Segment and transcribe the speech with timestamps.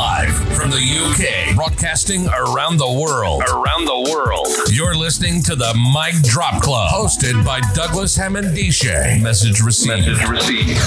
[0.00, 3.42] Live from the UK, broadcasting around the world.
[3.42, 4.46] Around the world.
[4.72, 9.20] You're listening to the Mic Drop Club, hosted by Douglas Hammond-Dische.
[9.20, 10.06] Message received.
[10.06, 10.80] Message received.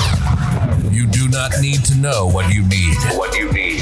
[0.92, 2.98] You do not need to know what you need.
[3.14, 3.82] What you need.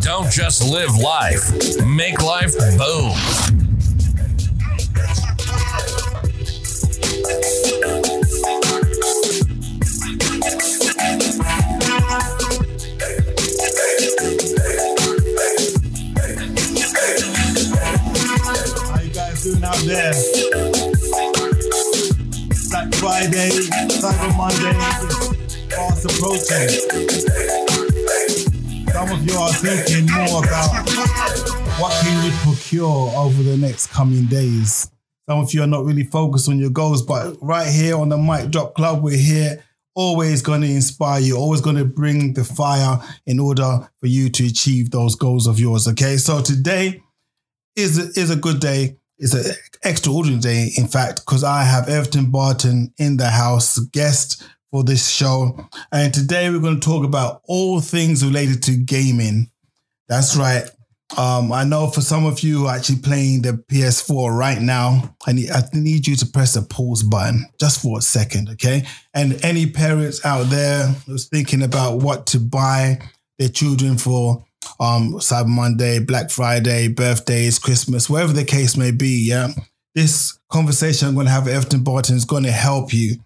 [0.00, 1.50] Don't just live life,
[1.86, 3.12] make life boom.
[18.88, 20.12] How you guys doing out there?
[22.70, 23.50] Black Friday,
[23.88, 25.22] Cyber Monday
[25.74, 27.71] fast approaching.
[28.92, 30.86] Some of you are thinking more about
[31.80, 34.90] what can you procure over the next coming days.
[35.28, 38.18] Some of you are not really focused on your goals, but right here on the
[38.18, 42.44] Mic Drop Club, we're here always going to inspire you, always going to bring the
[42.44, 45.88] fire in order for you to achieve those goals of yours.
[45.88, 47.02] Okay, so today
[47.76, 48.98] is a, is a good day.
[49.18, 49.54] It's an
[49.84, 55.08] extraordinary day, in fact, because I have Everton Barton in the house, guest for this
[55.08, 55.68] show.
[55.92, 59.50] And today we're going to talk about all things related to gaming.
[60.08, 60.64] That's right.
[61.18, 65.50] Um, I know for some of you actually playing the PS4 right now, I need,
[65.50, 68.86] I need you to press the pause button just for a second, okay?
[69.12, 72.98] And any parents out there who's thinking about what to buy
[73.38, 74.42] their children for
[74.80, 79.48] um, Cyber Monday, Black Friday, birthdays, Christmas, whatever the case may be, yeah,
[79.94, 83.16] this conversation I'm going to have with Everton Barton is going to help you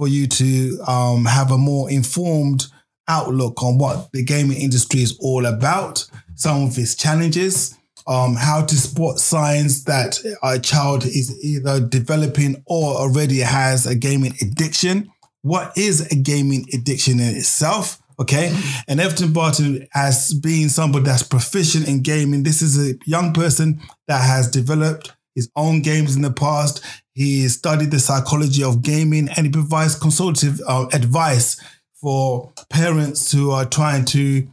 [0.00, 2.66] for you to um, have a more informed
[3.06, 6.06] outlook on what the gaming industry is all about,
[6.36, 12.62] some of its challenges, um, how to spot signs that a child is either developing
[12.64, 15.12] or already has a gaming addiction.
[15.42, 18.00] What is a gaming addiction in itself?
[18.18, 18.58] Okay.
[18.88, 23.82] And Everton Barton, as being somebody that's proficient in gaming, this is a young person
[24.08, 26.84] that has developed his own games in the past.
[27.14, 31.60] He studied the psychology of gaming and he provides consultative uh, advice
[31.94, 34.46] for parents who are trying to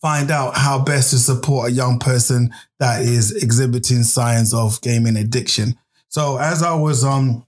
[0.00, 5.16] find out how best to support a young person that is exhibiting signs of gaming
[5.16, 5.78] addiction.
[6.08, 7.46] So as I was um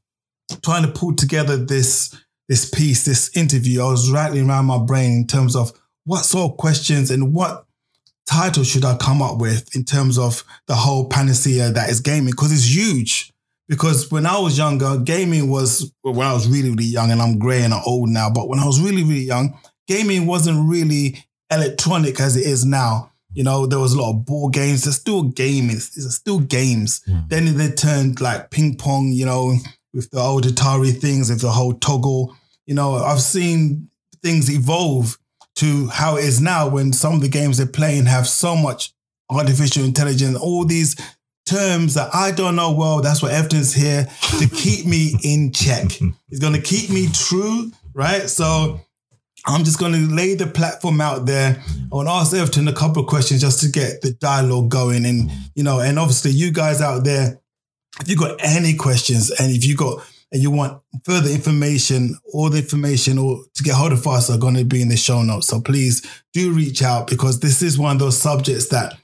[0.63, 2.15] trying to pull together this
[2.49, 5.73] this piece, this interview, I was rattling around my brain in terms of
[6.05, 7.66] what sort of questions and what
[8.27, 12.33] title should I come up with in terms of the whole panacea that is gaming
[12.33, 13.33] because it's huge.
[13.69, 17.39] Because when I was younger, gaming was when I was really, really young, and I'm
[17.39, 18.31] grey and I'm old now.
[18.31, 23.11] But when I was really, really young, gaming wasn't really electronic as it is now.
[23.33, 24.85] You know, there was a lot of board games.
[24.85, 25.77] There's still gaming.
[25.77, 27.03] There's still games.
[27.07, 27.21] Hmm.
[27.29, 29.09] Then they turned like ping pong.
[29.09, 29.57] You know,
[29.93, 32.37] with the old Atari things, with the whole toggle.
[32.67, 33.91] You know, I've seen
[34.23, 35.19] things evolve
[35.57, 38.93] to how it is now when some of the games they're playing have so much
[39.31, 40.97] artificial intelligence, all these
[41.47, 43.01] terms that I don't know well.
[43.01, 44.07] That's what Everton's here
[44.39, 45.93] to keep me in check.
[46.29, 48.29] He's going to keep me true, right?
[48.29, 48.81] So
[49.47, 51.63] I'm just going to lay the platform out there.
[51.91, 55.07] I want to ask Everton a couple of questions just to get the dialogue going.
[55.07, 57.41] And, you know, and obviously you guys out there,
[58.01, 62.51] if you've got any questions and if you've got and you want further information, all
[62.51, 65.23] the information or to get hold of us are going to be in the show
[65.23, 65.47] notes.
[65.47, 68.95] So please do reach out because this is one of those subjects that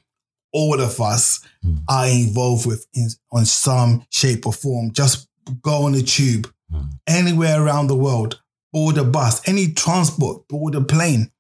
[0.53, 1.77] all of us hmm.
[1.89, 4.93] are involved with in, on some shape or form.
[4.93, 5.29] Just
[5.63, 6.83] go on the tube hmm.
[7.07, 8.41] anywhere around the world,
[8.73, 11.31] board a bus, any transport, board a plane.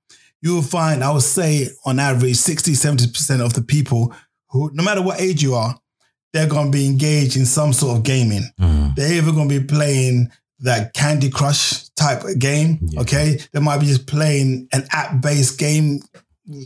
[0.40, 4.12] You will find, I would say, on average, 60, 70% of the people
[4.50, 5.78] who, no matter what age you are,
[6.32, 8.42] they're going to be engaged in some sort of gaming.
[8.96, 10.30] They're either going to be playing
[10.60, 12.78] that Candy Crush type of game.
[12.98, 13.38] Okay.
[13.52, 16.00] They might be just playing an app based game,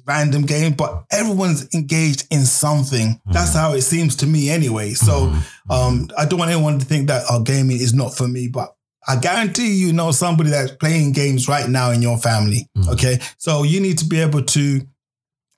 [0.06, 3.20] random game, but everyone's engaged in something.
[3.26, 4.92] That's how it seems to me anyway.
[4.94, 5.32] So
[5.70, 8.74] um, I don't want anyone to think that oh, gaming is not for me, but
[9.08, 12.68] I guarantee you know somebody that's playing games right now in your family.
[12.88, 13.18] Okay.
[13.38, 14.80] So you need to be able to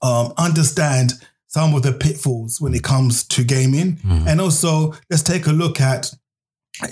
[0.03, 1.13] um, understand
[1.49, 3.97] some of the pitfalls when it comes to gaming.
[3.97, 4.29] Mm-hmm.
[4.29, 6.13] And also, let's take a look at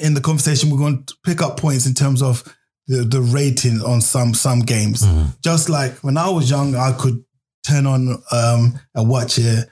[0.01, 2.43] in the conversation, we're going to pick up points in terms of
[2.89, 5.03] the, the rating on some some games.
[5.03, 5.29] Mm-hmm.
[5.43, 7.23] Just like when I was young, I could
[7.65, 9.65] turn on um, and watch a,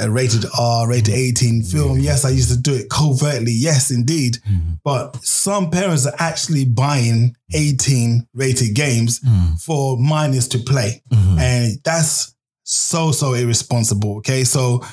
[0.00, 1.60] a rated R, rated mm-hmm.
[1.60, 1.98] 18 film.
[1.98, 3.52] Yes, I used to do it covertly.
[3.52, 4.38] Yes, indeed.
[4.84, 9.20] But some parents are actually buying 18 rated games
[9.60, 11.02] for minors to play.
[11.10, 12.34] And that's
[12.70, 14.18] so, so irresponsible.
[14.18, 14.44] Okay.
[14.44, 14.84] So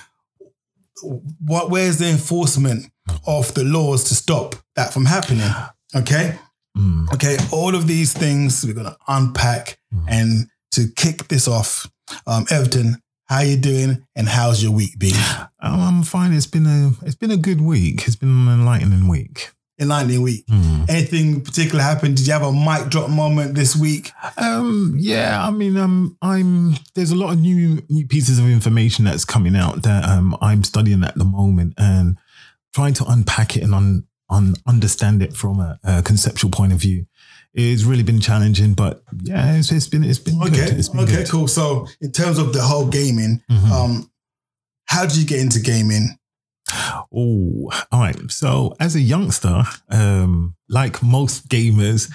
[1.40, 2.90] what where's the enforcement
[3.28, 5.50] of the laws to stop that from happening?
[5.94, 6.38] Okay.
[7.14, 7.38] Okay.
[7.52, 9.78] All of these things we're gonna unpack
[10.08, 11.90] and to kick this off.
[12.28, 15.16] Um, Everton, how you doing and how's your week been?
[15.62, 16.32] Um, I'm fine.
[16.32, 18.08] It's been a it's been a good week.
[18.08, 19.52] It's been an enlightening week.
[19.78, 20.46] Enlightening week.
[20.88, 22.16] Anything particular happened?
[22.16, 24.12] Did you have a mic drop moment this week?
[24.38, 29.04] Um, yeah, I mean, um, I'm there's a lot of new new pieces of information
[29.04, 32.18] that's coming out that um I'm studying at the moment and
[32.74, 36.80] trying to unpack it and un, un, understand it from a, a conceptual point of
[36.80, 37.06] view.
[37.54, 40.52] It's really been challenging, but yeah, it's, it's been it's been Okay.
[40.56, 40.78] good.
[40.80, 41.30] It's been okay, good.
[41.30, 41.48] cool.
[41.50, 43.72] So in terms of the whole gaming, Mhm.
[43.72, 44.12] um,
[44.86, 46.18] how did you get into gaming?
[46.72, 48.32] Oh, all right.
[48.32, 52.12] So as a youngster, um, like most gamers,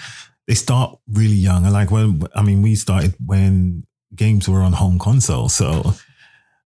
[0.47, 1.64] they start really young.
[1.64, 5.49] And like when I mean, we started when games were on home console.
[5.49, 5.94] So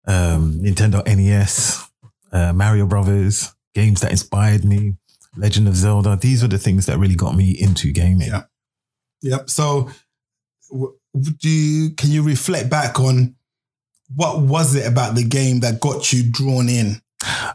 [0.07, 1.89] um, Nintendo NES,
[2.33, 4.95] uh, Mario Brothers, games that inspired me,
[5.37, 6.17] Legend of Zelda.
[6.17, 8.29] These were the things that really got me into gaming.
[8.29, 8.43] Yeah.
[9.23, 9.51] Yep.
[9.51, 9.91] So,
[10.71, 13.35] do you, can you reflect back on
[14.15, 17.01] what was it about the game that got you drawn in,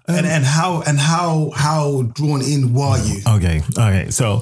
[0.09, 3.21] and and how and how how drawn in were you?
[3.27, 4.09] Okay, okay.
[4.09, 4.41] So,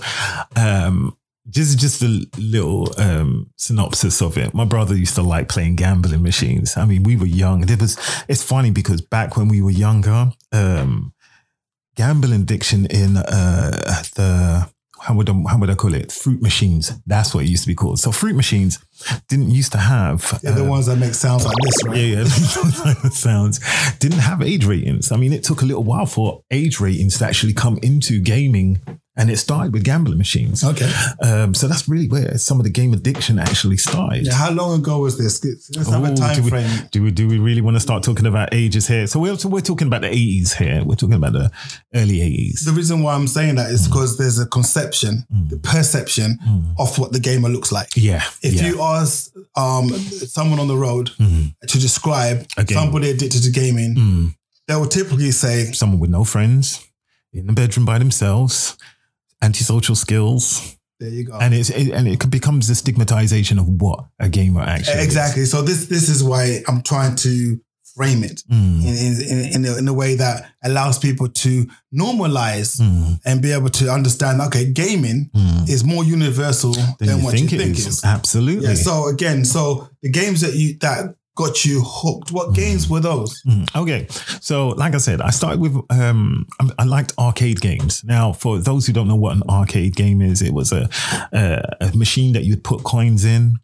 [0.56, 1.18] um,
[1.50, 4.54] just just a little um, synopsis of it.
[4.54, 6.78] My brother used to like playing gambling machines.
[6.78, 7.70] I mean, we were young.
[7.70, 7.98] It was.
[8.28, 11.14] It's funny because back when we were younger, um,
[11.96, 14.70] gambling addiction in uh, the
[15.02, 16.12] how would I, how would I call it?
[16.12, 16.92] Fruit machines.
[17.06, 18.00] That's what it used to be called.
[18.00, 18.80] So fruit machines
[19.28, 20.40] didn't used to have.
[20.42, 21.98] They're the uh, ones that make sounds like this, right?
[21.98, 23.10] yeah, yeah.
[23.12, 23.60] sounds
[24.00, 25.12] didn't have age ratings.
[25.12, 28.82] I mean, it took a little while for age ratings to actually come into gaming,
[29.18, 30.64] and it started with gambling machines.
[30.64, 30.92] Okay.
[31.24, 34.26] Um, so that's really where some of the game addiction actually started.
[34.28, 35.44] Yeah, how long ago was this?
[35.76, 36.88] Let's have a time do we, frame.
[36.92, 39.08] Do we do we really want to start talking about ages here?
[39.08, 40.84] So we're so we're talking about the eighties here.
[40.86, 41.52] We're talking about the
[41.96, 42.64] early eighties.
[42.66, 43.86] The reason why I'm saying that Mm.
[43.90, 46.40] because there's a conception, the perception
[46.78, 47.90] of what the gamer looks like.
[47.96, 48.24] Yeah.
[48.42, 48.68] If yeah.
[48.68, 51.54] you ask um, someone on the road Mhm.
[51.68, 54.36] to describe somebody addicted to gaming, Mm.
[54.68, 56.82] they will typically say, someone with no friends
[57.34, 58.78] in the bedroom by themselves,
[59.42, 60.76] antisocial skills.
[61.00, 64.62] "There you go." and it's it, and it becomes the stigmatization of what a gamer
[64.62, 65.06] actually is.
[65.06, 65.46] exactly.
[65.46, 67.60] So this this is why I'm trying to
[67.96, 72.80] frame it Mm, in in, in, a, in a way that allows people to normalize
[72.80, 74.42] mm, and be able to understand.
[74.42, 75.68] Okay, gaming mm.
[75.70, 77.86] is more universal Then than you what think you it think is.
[77.86, 78.04] it is.
[78.06, 78.68] Absolutely.
[78.70, 78.76] Yeah.
[78.76, 82.32] So again, so the games that you that got you hooked.
[82.32, 83.42] What games were those?
[83.44, 84.08] Mm, Okay,
[84.42, 86.48] so like I said, I started with um,
[86.78, 88.04] I, liked arcade games.
[88.04, 90.90] Now, for those who don't know what an arcade game is, it was a
[91.32, 93.58] a, a machine that you'd put coins in,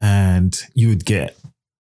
[0.00, 1.36] and you would get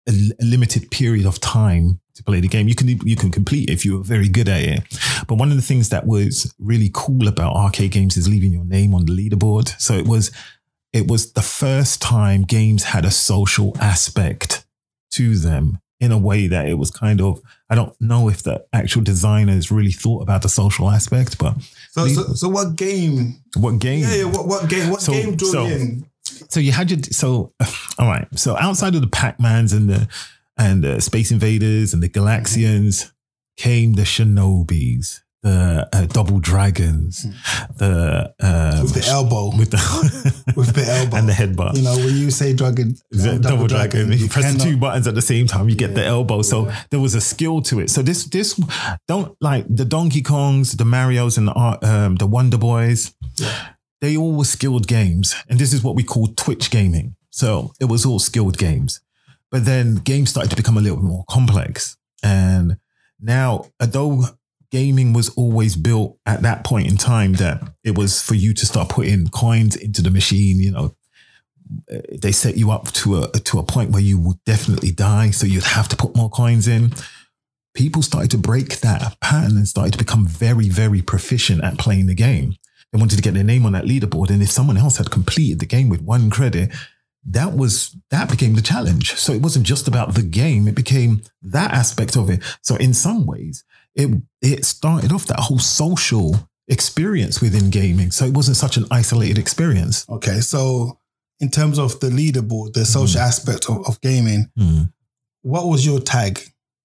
[0.08, 2.68] a limited period of time to play the game.
[2.68, 4.84] You can you can complete if you were very good at it.
[5.28, 8.66] But one of the things that was really cool about arcade games is leaving your
[8.66, 9.80] name on the leaderboard.
[9.80, 10.32] So it was
[10.92, 14.65] it was the first time games had a social aspect
[15.18, 18.66] to them in a way that it was kind of I don't know if the
[18.74, 21.56] actual designers really thought about the social aspect, but
[21.92, 23.36] So so, so what game?
[23.56, 24.02] what game?
[24.02, 24.24] Yeah, yeah.
[24.26, 24.90] What what game?
[24.92, 26.06] What So- game drew so- in?
[26.50, 27.54] So you had your so
[28.00, 28.28] all right.
[28.38, 30.08] So outside of the Pac-Mans and the
[30.58, 33.12] and the Space Invaders and the Galaxians
[33.58, 37.24] came the Shinobis, the uh, Double Dragons,
[37.78, 39.56] the um, With the elbow.
[39.56, 39.78] with the
[40.56, 41.18] With the elbow.
[41.18, 41.76] and the headbutt.
[41.78, 44.12] You know, when you say dragon, Is it double, dragon.
[44.12, 46.42] You press the cannot- two buttons at the same time, you get the elbow.
[46.42, 47.90] So there was a skill to it.
[47.92, 48.60] So this this
[49.08, 53.14] don't like the Donkey Kongs, the Mario's, and the uh, um, the Wonder Boys.
[54.02, 57.16] They all were skilled games, and this is what we call Twitch gaming.
[57.30, 59.00] So it was all skilled games,
[59.52, 61.98] but then games started to become a little bit more complex.
[62.24, 62.78] And
[63.20, 64.24] now, although
[64.76, 68.66] gaming was always built at that point in time, that it was for you to
[68.66, 70.94] start putting coins into the machine, you know,
[71.90, 75.32] uh, they set you up to a to a point where you would definitely die,
[75.32, 76.92] so you'd have to put more coins in.
[77.74, 82.08] People started to break that pattern and started to become very, very proficient at playing
[82.08, 82.56] the game.
[82.92, 85.60] They wanted to get their name on that leaderboard, and if someone else had completed
[85.60, 86.70] the game with one credit,
[87.28, 89.14] that was that became the challenge.
[89.14, 92.44] So it wasn't just about the game; it became that aspect of it.
[92.62, 93.64] So in some ways,
[93.96, 98.12] it it started off that whole social experience within gaming.
[98.12, 100.06] So it wasn't such an isolated experience.
[100.10, 101.00] Okay, so
[101.40, 104.92] in terms of the leaderboard, the social aspect of, of gaming, Mm.
[105.42, 106.40] what was your tag?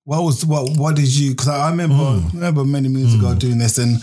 [0.05, 0.77] What was what?
[0.77, 1.31] What did you?
[1.31, 2.33] Because I remember Mm.
[2.35, 3.39] remember many moons ago Mm.
[3.39, 4.01] doing this, and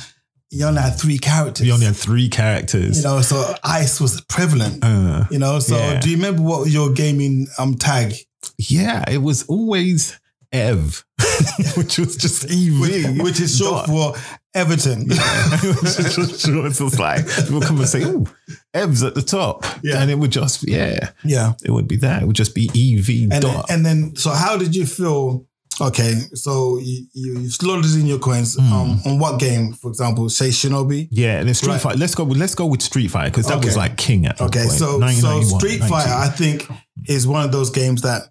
[0.49, 1.67] you only had three characters.
[1.67, 2.97] You only had three characters.
[2.97, 4.83] you know, so ice was prevalent.
[4.83, 5.99] Uh, You know, so Yeah.
[5.99, 8.15] do you remember what your gaming um tag?
[8.57, 10.13] yeah, it was always
[10.51, 11.03] Ev,
[11.77, 12.79] which was just EV.
[12.81, 14.13] Which, which is short for
[14.55, 15.11] Everton.
[15.11, 15.17] is
[16.43, 16.65] short.
[16.67, 18.25] It's just like people come and say, "Oh,
[18.73, 20.01] Ev's at the top," Yeah.
[20.01, 21.53] and it would just yeah, yeah.
[21.63, 22.23] it would be that.
[22.23, 23.65] It would just be EV And then, dot.
[23.69, 25.45] and then, so how did you feel?
[25.79, 28.73] Okay, so you, you, you slaughtered in your coins Hmm.
[28.73, 31.07] um, on what game, for example, say Shinobi?
[31.11, 31.81] yeah, and then Street Right.
[31.81, 31.99] Fighter.
[31.99, 32.23] Let's go.
[32.23, 35.41] with- Let's go with Street Fighter because that was like king at Okay, so so
[35.43, 36.09] Street Fighter, 92.
[36.09, 36.67] I think,
[37.07, 38.23] is one of those games that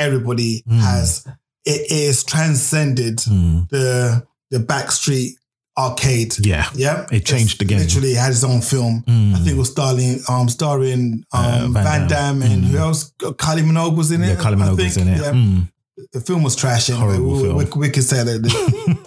[0.00, 0.80] everybody Mm.
[0.80, 1.24] has.
[1.64, 5.34] It is transcended Mm, the the backstreet
[5.78, 6.34] arcade.
[6.44, 7.78] yeah, Yeah, It changed the game.
[7.78, 9.04] Literally had its own film.
[9.06, 9.34] Mm.
[9.34, 12.08] I think it was starring, um, starring um, Uh, Van Van, Damme.
[12.08, 12.68] Damme and Mm.
[12.70, 13.12] who else?
[13.44, 14.28] Kylie Minogue was in it.
[14.30, 15.20] yeah, Kylie Minogue was in it.
[15.20, 15.32] Yeah.
[15.32, 15.68] Mm.
[16.12, 16.88] The film was trash.
[16.88, 17.56] Horrible we, film.
[17.58, 18.40] We, we could say that.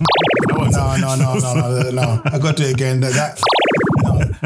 [0.76, 2.22] no, no, no, no, no, no.
[2.26, 3.00] I got to it again.
[3.02, 3.42] That, that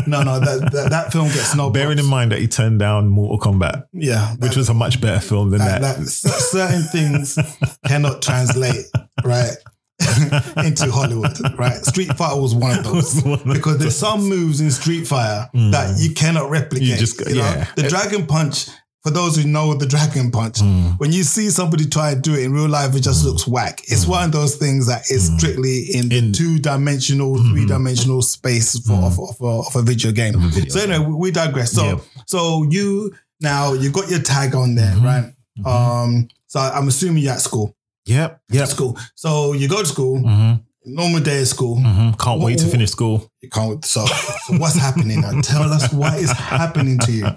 [0.08, 0.40] no, no, no.
[0.40, 1.70] That, that that film gets no.
[1.70, 5.20] Bearing in mind that he turned down Mortal Kombat, yeah, which was a much better
[5.20, 5.98] film than that, that.
[5.98, 7.38] that certain things
[7.86, 8.86] cannot translate
[9.24, 9.56] right
[10.66, 11.38] into Hollywood.
[11.58, 15.06] Right, Street Fighter was one of those one of because there's some moves in Street
[15.06, 15.72] Fighter mm.
[15.72, 16.88] that you cannot replicate.
[16.88, 17.42] You just- you know?
[17.42, 17.68] yeah.
[17.76, 18.68] the Dragon Punch.
[19.04, 21.00] For those who know the Dragon Punch, Mm.
[21.00, 23.80] when you see somebody try to do it in real life, it just looks whack.
[23.88, 28.78] It's one of those things that is strictly in, In- two dimensional, three dimensional space
[28.86, 30.36] for of, of, of a video game.
[30.36, 31.72] A video so anyway, we- we digress.
[31.72, 32.02] So Yep.
[32.26, 35.04] so you now you got your tag on there, Mhm.
[35.04, 35.34] right?
[35.66, 37.76] Um, so I'm assuming you're at school.
[38.08, 38.68] Yep, yep.
[38.68, 38.98] School.
[39.16, 40.54] So you go to school, hmm
[40.88, 41.76] normal day at school.
[41.80, 43.30] hmm Can't wait to finish school.
[43.42, 43.84] You can't.
[43.86, 45.42] So, so what's happening now?
[45.42, 47.28] Tell us what is happening to you.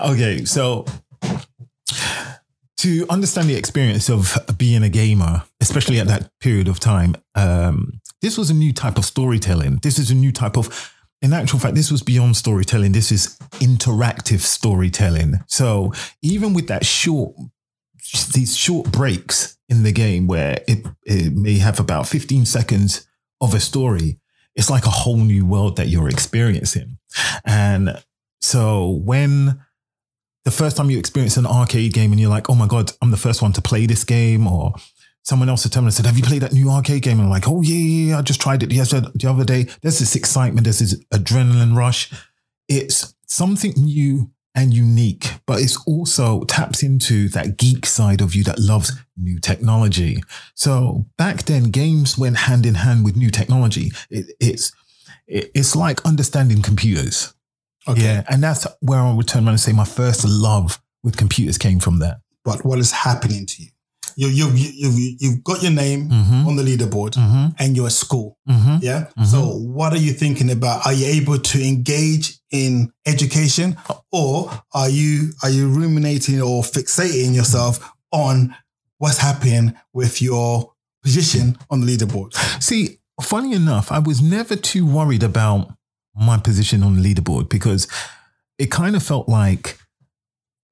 [0.10, 0.84] okay, so
[2.78, 8.00] to understand the experience of being a gamer, especially at that period of time, um,
[8.20, 9.78] this was a new type of storytelling.
[9.82, 10.92] This is a new type of,
[11.22, 12.92] in actual fact, this was beyond storytelling.
[12.92, 15.40] This is interactive storytelling.
[15.46, 15.92] So
[16.22, 17.34] even with that short,
[18.34, 23.06] these short breaks in the game where it, it may have about 15 seconds
[23.40, 24.18] of a story,
[24.54, 26.98] it's like a whole new world that you're experiencing.
[27.44, 28.02] And
[28.40, 29.60] so when
[30.44, 33.10] the first time you experience an arcade game and you're like, oh my God, I'm
[33.10, 34.74] the first one to play this game, or
[35.24, 37.18] someone else had told me, said, Have you played that new arcade game?
[37.18, 39.66] And I'm like, Oh, yeah, yeah, yeah, I just tried it yesterday, the other day.
[39.82, 42.12] There's this excitement, there's this adrenaline rush.
[42.68, 48.44] It's something new and unique, but it's also taps into that geek side of you
[48.44, 50.22] that loves new technology.
[50.54, 53.90] So back then, games went hand in hand with new technology.
[54.10, 54.72] It, it's
[55.26, 57.34] it, it's like understanding computers.
[57.88, 58.02] Okay.
[58.02, 61.58] Yeah, and that's where I would turn around and say my first love with computers
[61.58, 62.20] came from that.
[62.44, 63.68] But what is happening to you?
[64.16, 66.46] You you you you you've got your name Mm-hmm.
[66.46, 67.46] on the leaderboard Mm-hmm.
[67.58, 68.38] and you're at school.
[68.48, 68.76] Mm-hmm.
[68.80, 69.06] Yeah.
[69.18, 69.26] Mhm.
[69.26, 70.86] So what are you thinking about?
[70.86, 73.76] Are you able to engage in education,
[74.12, 78.54] or are you are you ruminating or fixating yourself on
[78.98, 82.32] what's happening with your position on the leaderboard?
[82.62, 85.74] See, funny enough, I was never too worried about
[86.14, 87.88] my position on the leaderboard because
[88.56, 89.76] it kind of felt like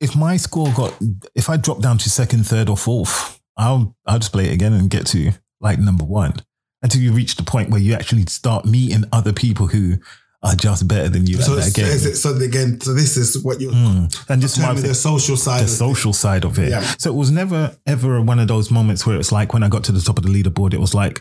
[0.00, 0.94] if my score got,
[1.34, 4.72] if I dropped down to second, third, or fourth, I'll I'll just play it again
[4.72, 6.34] and get to like number one
[6.80, 9.96] until you reach the point where you actually start meeting other people who
[10.44, 11.90] are just better than you So, at that so, game.
[11.90, 14.24] is it, so again, so this is what you're Mm.
[14.28, 15.60] And just my me the social side.
[15.60, 15.68] the it.
[15.68, 16.70] social side of it.
[16.70, 16.80] Yeah.
[16.98, 19.84] So it was never ever one of those moments where it's like when I got
[19.84, 21.20] to the top of the leaderboard, it was like,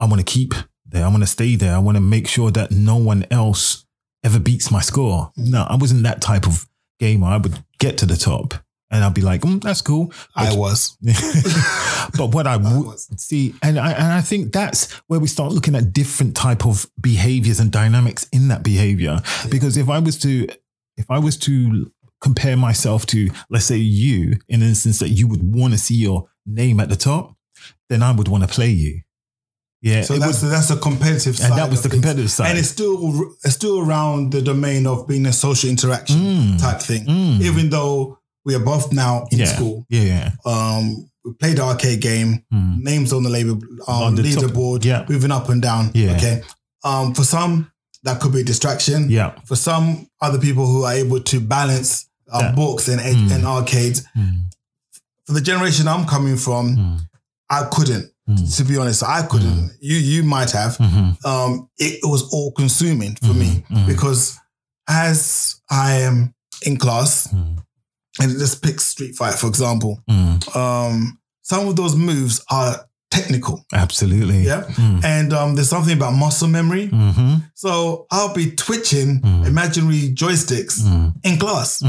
[0.00, 0.52] I want to keep
[0.84, 1.04] there.
[1.04, 1.74] I want to stay there.
[1.74, 3.84] I want to make sure that no one else
[4.24, 5.30] ever beats my score.
[5.36, 6.66] No, I wasn't that type of
[6.98, 7.28] gamer.
[7.28, 8.54] I would get to the top
[8.90, 10.12] and I'll be like, mm, that's cool.
[10.34, 10.96] I was.
[12.16, 13.08] but what I would was.
[13.20, 16.88] see, and I, and I think that's where we start looking at different type of
[17.00, 19.20] behaviors and dynamics in that behavior.
[19.50, 20.46] Because if I was to,
[20.96, 21.90] if I was to
[22.20, 25.94] compare myself to, let's say you, in an instance that you would want to see
[25.96, 27.34] your name at the top,
[27.88, 29.00] then I would want to play you.
[29.82, 30.02] Yeah.
[30.02, 31.50] So it that's would- that's a competitive side.
[31.50, 32.02] and that was the things.
[32.02, 32.50] competitive side.
[32.50, 36.60] and it's still it's still around the domain of being a social interaction Mm.
[36.60, 37.04] type thing.
[37.04, 37.40] Mm.
[37.42, 39.44] Even though we are both now in yeah.
[39.54, 40.30] school, Yeah.
[40.46, 42.44] um, we played the arcade game.
[42.54, 42.78] Mm.
[42.82, 43.54] Names on the label
[43.88, 44.44] um, On the top.
[44.44, 45.04] leaderboard, Yeah.
[45.08, 45.90] moving up and down.
[45.94, 46.12] Yeah.
[46.16, 46.42] Okay.
[46.84, 47.70] Um, for some,
[48.04, 49.10] that could be a distraction.
[49.10, 49.32] Yeah.
[49.46, 52.56] For some other people who are able to balance uh, That.
[52.56, 53.32] books and, Mm.
[53.34, 54.44] and arcades, Mm.
[55.26, 57.00] for the generation I'm coming from, Mm.
[57.50, 58.10] I couldn't.
[58.56, 59.70] To be honest, I couldn't.
[59.80, 60.76] You you might have.
[61.24, 64.34] Um, it, it was all consuming for me because
[64.88, 67.28] as I am in class,
[68.20, 70.00] and let's pick Street Fight for example.
[70.54, 73.64] Um, some of those moves are technical.
[73.72, 74.38] Absolutely.
[74.40, 74.64] Yeah.
[75.04, 76.88] And um, there's something about muscle memory.
[76.88, 77.34] Mm-hmm.
[77.54, 79.46] So I'll be twitching Mm.
[79.46, 80.80] imaginary joysticks
[81.24, 81.82] in class.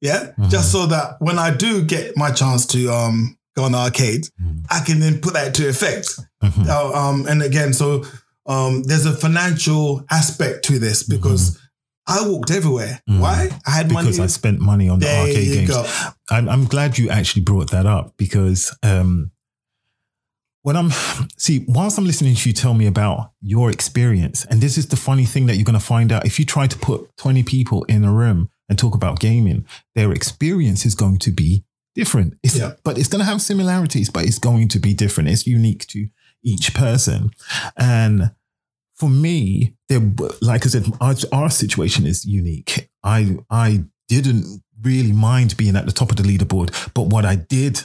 [0.00, 0.32] Yeah.
[0.48, 4.26] Just so that when I do get my chance to um, go on the arcade,
[4.70, 6.18] I can then put that to effect.
[6.42, 8.04] Uh, um, and again, so
[8.46, 11.58] um, there's a financial aspect to this because
[12.06, 13.00] I walked everywhere.
[13.06, 13.50] Why?
[13.66, 14.06] I had Because money.
[14.08, 15.70] Because I spent money on the arcade you games.
[15.70, 15.86] go.
[16.30, 19.30] I'm, I'm glad you actually brought that up because um,
[20.62, 20.90] when I'm
[21.36, 24.96] see, whilst I'm listening to you tell me about your experience, and this is the
[24.96, 27.84] funny thing that you're going to find out if you try to put 20 people
[27.84, 32.34] in a room and talk about gaming, their experience is going to be different.
[32.42, 32.72] It's, Yeah.
[32.84, 35.28] But it's going to have similarities, but it's going to be different.
[35.30, 36.08] It's unique to
[36.42, 37.30] each person.
[37.76, 38.32] And
[39.02, 40.00] for me, there,
[40.42, 42.88] like I said, our, our situation is unique.
[43.02, 47.34] I I didn't really mind being at the top of the leaderboard, but what I
[47.34, 47.82] did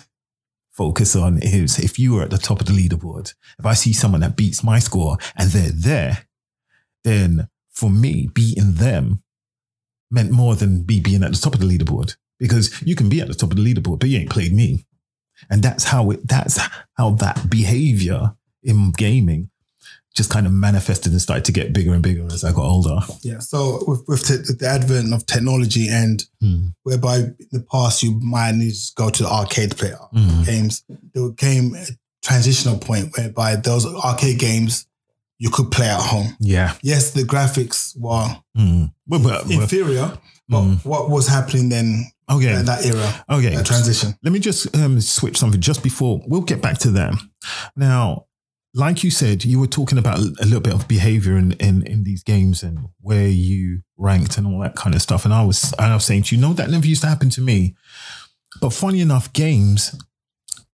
[0.74, 3.94] focus on is if you were at the top of the leaderboard, if I see
[3.94, 6.28] someone that beats my score and they're there,
[7.04, 9.24] then for me, beating them
[10.12, 13.22] meant more than me being at the top of the leaderboard because you can be
[13.22, 14.86] at the top of the leaderboard, but you ain't played me.
[15.50, 16.60] And that's how it, that's
[16.94, 19.50] how that behavior in gaming
[20.18, 23.00] just kind of manifested and started to get bigger and bigger as I got older.
[23.22, 23.40] Yeah.
[23.40, 26.68] So with, with te- the advent of technology and Hmm.
[26.84, 30.44] whereby in the past you might need to go to the arcade to play Hmm.
[30.44, 30.84] games,
[31.14, 31.86] there came a
[32.22, 34.86] transitional point whereby those arcade games
[35.40, 36.36] you could play at home.
[36.40, 36.74] Yeah.
[36.82, 38.92] Yes, the graphics were Mm.
[39.52, 40.18] Inferior,
[40.50, 40.84] but Mm.
[40.86, 42.54] what was happening then okay.
[42.56, 43.56] in that era, Okay.
[43.56, 44.16] that transition?
[44.24, 47.32] Let me just um, switch something just before we'll get back to them.
[47.76, 48.26] Now,
[48.74, 52.04] like you said, you were talking about a little bit of behavior in, in, in
[52.04, 55.26] these games and where you ranked and all that kind of stuff.
[55.26, 57.30] And I was and I was saying to you, no, that never used to happen
[57.32, 57.76] to me.
[58.62, 59.96] But funny enough, games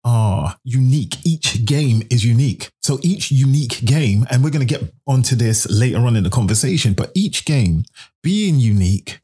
[0.03, 1.15] are unique.
[1.25, 2.69] Each game is unique.
[2.81, 6.29] So each unique game, and we're going to get onto this later on in the
[6.29, 7.85] conversation, but each game
[8.21, 9.21] being unique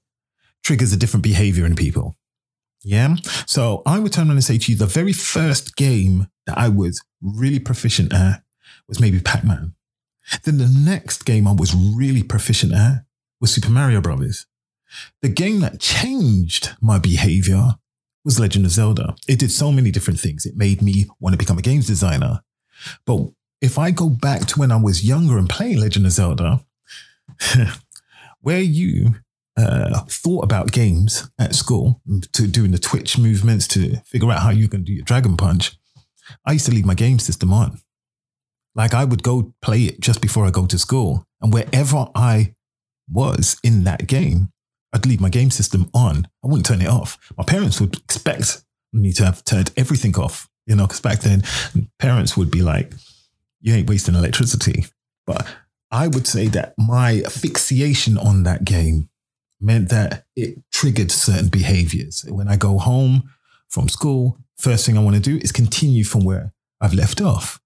[0.63, 2.15] triggers a different behavior in people.
[2.83, 3.15] Yeah.
[3.45, 6.69] So I would turn around and say to you, the very first game that I
[6.69, 8.41] was really proficient at
[8.89, 9.73] was maybe Pac Man.
[10.43, 13.05] Then the next game I was really proficient at
[13.39, 14.45] was Super Mario Brothers.
[15.21, 17.75] The game that changed my behavior
[18.25, 19.15] was Legend of Zelda.
[19.27, 20.45] It did so many different things.
[20.45, 22.41] It made me want to become a games designer.
[23.05, 23.29] But
[23.61, 26.65] if I go back to when I was younger and playing Legend of Zelda,
[28.41, 29.15] where you
[29.57, 32.01] uh, thought about games at school,
[32.33, 35.77] to doing the Twitch movements to figure out how you can do your Dragon Punch,
[36.45, 37.79] I used to leave my game system on.
[38.75, 42.53] Like I would go play it just before I go to school, and wherever I
[43.11, 44.49] was in that game,
[44.93, 46.27] I'd leave my game system on.
[46.43, 47.17] I wouldn't turn it off.
[47.37, 51.43] My parents would expect me to have turned everything off, you know, because back then
[51.99, 52.93] parents would be like,
[53.61, 54.85] "You ain't wasting electricity."
[55.25, 55.45] But
[55.91, 59.09] I would say that my fixation on that game
[59.59, 62.23] meant that it triggered certain behaviors.
[62.27, 63.29] When I go home
[63.67, 67.58] from school, first thing I want to do is continue from where I've left off.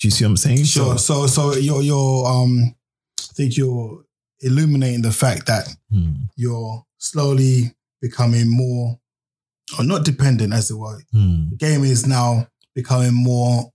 [0.00, 0.64] Do you see what I'm saying?
[0.64, 0.98] Sure.
[0.98, 2.74] So, so you're, you're, um,
[3.18, 4.04] I think you're
[4.40, 8.98] illuminating the fact that Hmm, you're slowly becoming more,
[9.78, 11.00] or not dependent, as it were.
[11.12, 11.50] hmm.
[11.50, 13.72] The game is now becoming more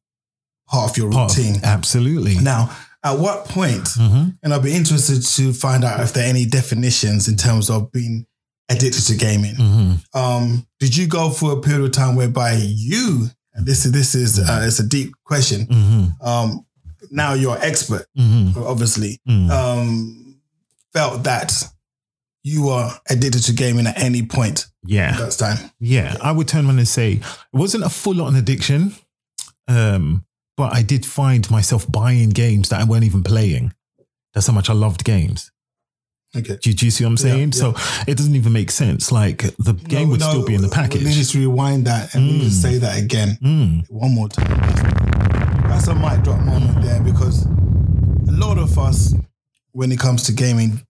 [0.67, 1.59] part of your Part of- routine.
[1.63, 2.35] absolutely.
[2.39, 4.37] Now, at what point, Mhm.
[4.43, 7.91] and I'll be interested to find out if there are any definitions in terms of
[7.91, 8.27] being
[8.69, 9.55] addicted to gaming.
[9.55, 10.03] Mhm.
[10.13, 14.15] Um, did you go for a period of time whereby you, and this is this
[14.15, 15.65] is uh, it's a deep question.
[15.67, 16.21] Mhm.
[16.25, 16.65] Um,
[17.11, 18.55] now you're an expert, Mhm.
[18.57, 19.19] obviously.
[19.27, 19.49] Mhm.
[19.49, 20.35] Um,
[20.93, 21.53] felt that
[22.43, 25.11] you were addicted to gaming at any point yeah.
[25.11, 25.71] at that time.
[25.79, 28.95] Yeah, I would turn around and say it wasn't a full on addiction,
[29.67, 30.25] um,
[30.57, 33.73] but I did find myself buying games that I weren't even playing.
[34.33, 35.50] That's how much I loved games.
[36.35, 36.57] Okay.
[36.61, 37.51] Do, you- do you see what I'm saying?
[37.53, 37.73] Yeah, So
[38.07, 39.11] it doesn't even make sense.
[39.11, 41.01] Like the game No, would no, still be in the package.
[41.03, 42.61] Let me just rewind that and let me just Mm.
[42.61, 44.59] say that again Mm, one more time.
[45.69, 49.13] That's a mic drop moment there because a lot of us,
[49.73, 50.81] when it comes to gaming,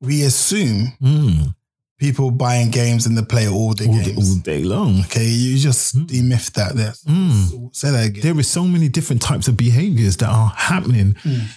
[0.00, 1.54] we assume mm.
[1.98, 4.30] people buying games and they play all day, games.
[4.30, 5.00] all day long.
[5.00, 6.92] Okay, you just demyth that there.
[7.08, 7.74] Mm.
[7.74, 8.22] Say that again.
[8.22, 11.48] There are so many different types of behaviors that are happening Mm.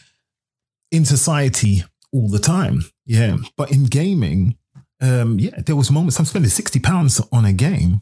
[0.92, 1.84] in society
[2.14, 2.84] all the time.
[3.06, 3.38] Yeah.
[3.58, 4.58] But in gaming,
[5.02, 8.02] um, yeah, there was moments I'm spending 60 pounds on a game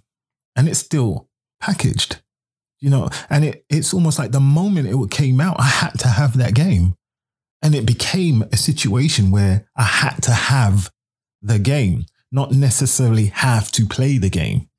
[0.55, 2.21] and it's still packaged.
[2.79, 6.07] You know, and it, it's almost like the moment it came out, I had to
[6.07, 6.95] have that game.
[7.61, 10.89] And it became a situation where I had to have
[11.41, 14.69] the game, not necessarily have to play the game.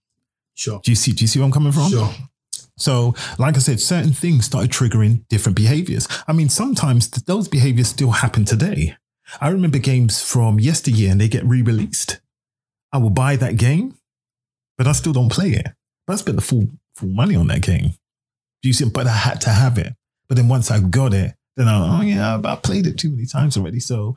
[0.55, 0.81] Sure.
[0.83, 1.13] Do you see?
[1.13, 1.91] Do you see where I'm coming from?
[1.91, 2.11] Sure.
[2.79, 6.09] So, like I said, certain things started triggering different behaviors.
[6.27, 8.97] I mean, sometimes those behaviors still happen today.
[9.41, 12.21] I remember games from yesteryear and they get re released.
[12.93, 13.95] I will buy that game,
[14.77, 15.69] but I still don't play it.
[16.07, 17.95] But I spent the full, full money on that game.
[18.63, 18.89] Do you see?
[18.89, 19.95] But I had to have it.
[20.29, 23.27] But then once I got it, then I, oh yeah, I played it too many
[23.27, 23.81] times already.
[23.81, 24.17] So,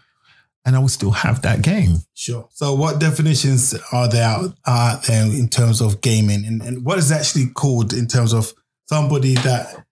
[0.65, 1.97] and I will still have that game.
[2.13, 2.47] Sure.
[2.51, 7.11] So, what definitions are there out, there in terms of gaming, and, and what is
[7.11, 8.53] actually called in terms of
[8.87, 9.85] somebody that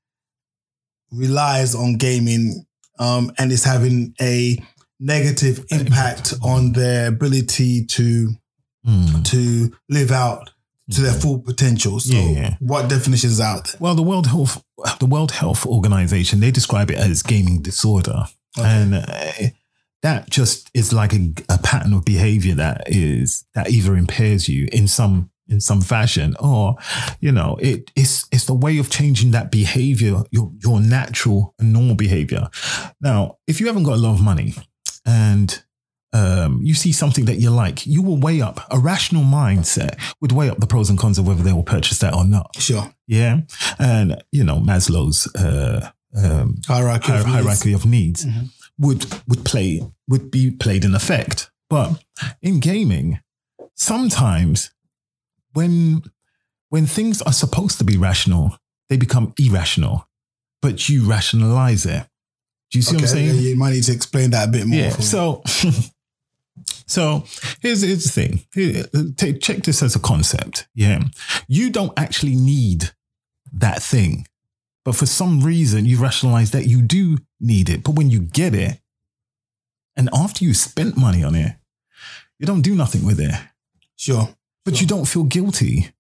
[1.12, 2.66] relies on gaming
[3.00, 4.64] um, and is having a
[5.02, 8.30] negative impact on their ability to
[8.86, 9.22] Hmm.
[9.24, 10.50] to live out
[10.90, 12.00] to their full potential.
[12.00, 12.56] So, Yeah.
[12.60, 13.76] what definitions out there?
[13.80, 14.64] Well, the World Health,
[15.00, 18.26] the World Health Organization, they describe it as gaming disorder,
[18.58, 18.68] Okay.
[18.68, 19.32] and uh,
[20.02, 24.68] that just is like a, a pattern of behavior that is that either impairs you
[24.72, 26.76] in some in some fashion, or
[27.20, 31.72] you know, it, it's it's the way of changing that behavior, your your natural and
[31.72, 32.50] normal behavior.
[33.00, 34.56] Now, if you haven't got a lot of money
[35.06, 35.64] and
[36.14, 40.32] um, you see something that you like, you will weigh up a rational mindset would
[40.34, 42.54] weigh up the pros and cons of whether they will purchase that or not.
[42.60, 42.94] Sure.
[43.08, 43.42] Yeah.
[43.80, 47.12] And, you know, Maslow's uh, um, Hierarchy.
[47.14, 47.34] hier- of needs.
[47.38, 48.50] hierarchy of needs Mhm.
[48.78, 51.50] would would play would be played in effect.
[51.70, 52.04] But
[52.42, 53.20] in gaming,
[53.76, 54.72] sometimes
[55.54, 56.04] when
[56.70, 58.58] when things are supposed to be rational,
[58.90, 60.08] they become irrational.
[60.62, 62.06] But you rationalize it.
[62.72, 63.40] Do you see what I'm Okay, saying?
[63.42, 64.80] You might need to explain that a bit more.
[64.80, 64.90] Yeah.
[64.92, 65.44] So,
[66.88, 67.24] so
[67.62, 68.46] here's, here's the thing.
[68.54, 68.86] Here,
[69.18, 70.68] take, check this as a concept.
[70.74, 71.04] Yeah.
[71.48, 72.92] You don't actually need
[73.54, 74.26] that thing,
[74.86, 77.84] but for some reason you rationalize that you do need it.
[77.84, 78.80] But when you get it,
[79.98, 81.56] and after you spent money on it,
[82.40, 83.34] you don't do nothing with it,
[83.98, 84.30] sure.
[84.64, 84.82] but Sure.
[84.82, 85.92] you don't feel guilty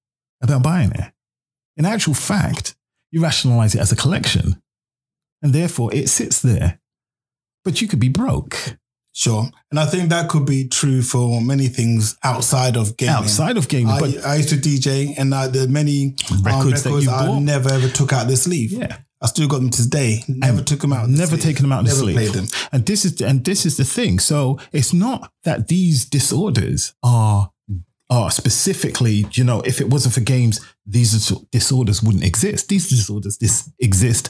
[0.42, 1.12] about buying it.
[1.78, 2.76] In actual fact,
[3.12, 4.61] you rationalize it as a collection,
[5.41, 6.80] and therefore it sits there.
[7.63, 8.77] But you could be broke.
[9.13, 9.43] Sure.
[9.69, 13.15] And I think that could be true for many things outside of gaming.
[13.15, 13.89] outside of gaming.
[13.93, 17.12] I, but I used to DJ and uh, the many um, Records records, that you
[17.12, 17.41] I bought?
[17.41, 18.71] never ever took out the sleeve.
[18.71, 20.23] yeah, I still got them today.
[20.30, 21.10] Never took them out.
[21.10, 21.41] never sleeve.
[21.43, 22.15] taken them out of the Never sleeve.
[22.15, 22.47] played them.
[22.71, 24.19] And this is and this is the thing.
[24.19, 27.51] So it's not that these disorders are
[28.10, 31.12] are specifically, you know, if it wasn't for games, these
[31.51, 32.69] disorders wouldn't exist.
[32.69, 34.30] These disorders dis- exist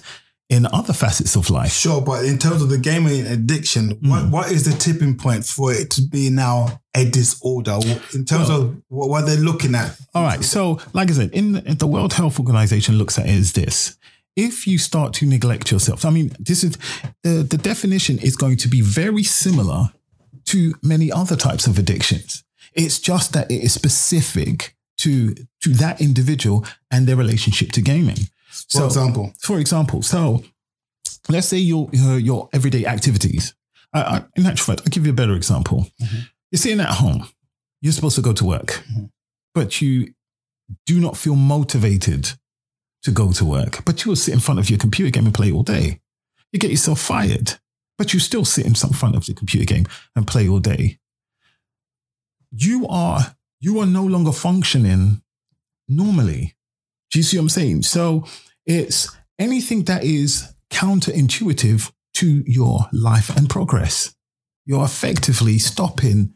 [0.51, 1.71] in other facets of life.
[1.71, 4.09] Sure, but in terms of the gaming addiction, Hmm.
[4.09, 7.79] what, what is the tipping point for it to be now a disorder?
[8.13, 9.97] In terms Well- of what, what they're looking at.
[10.13, 10.43] All right.
[10.43, 13.95] So, like I said, in, in the World Health Organization looks at it as this.
[14.35, 16.77] If you start to neglect yourself, I mean, this is
[17.23, 19.89] the, the definition is going to be very similar
[20.45, 22.43] to many other types of addictions.
[22.73, 25.33] It's just that it is specific to
[25.63, 28.17] to that individual and their relationship to gaming.
[28.51, 30.43] For So, example, for example, so
[31.29, 33.53] let's say your your, your everyday activities.
[33.93, 35.87] I, I, in actual fact, I'll give you a better example.
[36.01, 36.29] Mhm.
[36.51, 37.27] You're sitting at home.
[37.81, 39.09] You're supposed to go to work, Mhm.
[39.53, 40.13] but you
[40.85, 42.33] do not feel motivated
[43.03, 43.83] to go to work.
[43.85, 45.99] But you will sit in front of your computer game and play all day.
[46.51, 47.59] You get yourself fired,
[47.97, 49.85] but you still sit in some front of the computer game
[50.15, 50.99] and play all day.
[52.51, 55.21] You are you are no longer functioning
[55.87, 56.55] normally.
[57.11, 57.81] Do you see what I'm saying?
[57.83, 58.25] So
[58.65, 59.07] it's
[59.39, 64.13] anything that is counterintuitive to your life and progress.
[64.65, 66.33] You're effectively stopping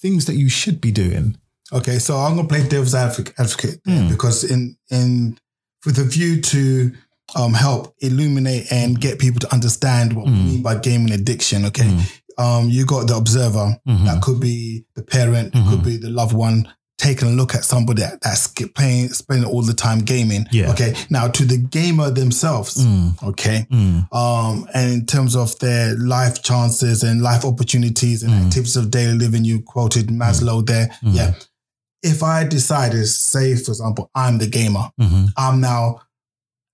[0.00, 1.36] things that you should be doing.
[1.72, 4.08] okay, so I'm gonna play devil's advocate, Hmm.
[4.08, 5.38] because in in
[5.86, 6.92] with a view to
[7.34, 10.44] um, help illuminate and get people to understand what we Hmm.
[10.46, 11.64] mean by gaming addiction.
[11.64, 11.90] Okay,
[12.36, 13.76] um, you got the observer.
[13.88, 14.04] Mhm.
[14.04, 15.70] That could be the parent, Mhm.
[15.70, 16.68] could be the loved one
[17.04, 20.46] taking a look at somebody that, that's playing, spending all the time gaming.
[20.50, 20.70] Yeah.
[20.72, 20.94] Okay.
[21.10, 22.76] Now to the gamer themselves.
[22.84, 23.66] Mm, Okay.
[23.70, 28.46] mm, Um, and in terms of their life chances and life opportunities and Mm.
[28.46, 30.86] activities of daily living, you quoted Maslow there.
[31.02, 31.14] Mm.
[31.14, 31.34] Yeah.
[32.02, 36.00] If I decided, say for example, I'm the gamer, mhm, I'm now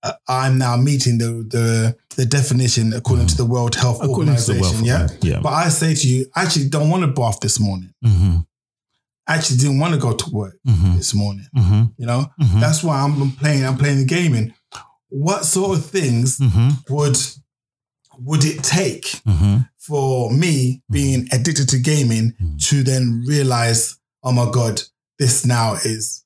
[0.03, 4.05] uh, I'm now meeting the the the definition according to the World Health Mm.
[4.09, 4.85] According to the Organization.
[4.87, 5.29] wealth, yeah.
[5.31, 5.39] yeah.
[5.45, 7.91] But I say to you, I actually don't want to bath this morning.
[8.03, 8.43] mhm, I
[9.27, 11.45] actually didn't want to go to work mhm, this morning.
[11.55, 13.65] mhm, You know, mhm, that's why I'm playing.
[13.65, 14.53] I'm playing the gaming.
[15.09, 17.17] What sort of things mhm, would
[18.19, 24.49] would it take mhm, for me being addicted to gaming to then realize, oh my
[24.51, 24.81] god,
[25.17, 26.23] this now is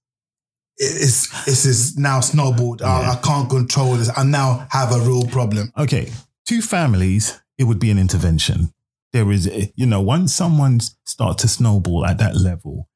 [0.78, 2.82] it's it's is now snowballed.
[2.82, 4.10] I, I can't control this.
[4.18, 5.72] I now have a real problem.
[5.78, 6.12] Okay,
[6.46, 8.74] two families, it would be an intervention.
[9.16, 12.90] There is, eh, you know, once someone starts to snowball at that level,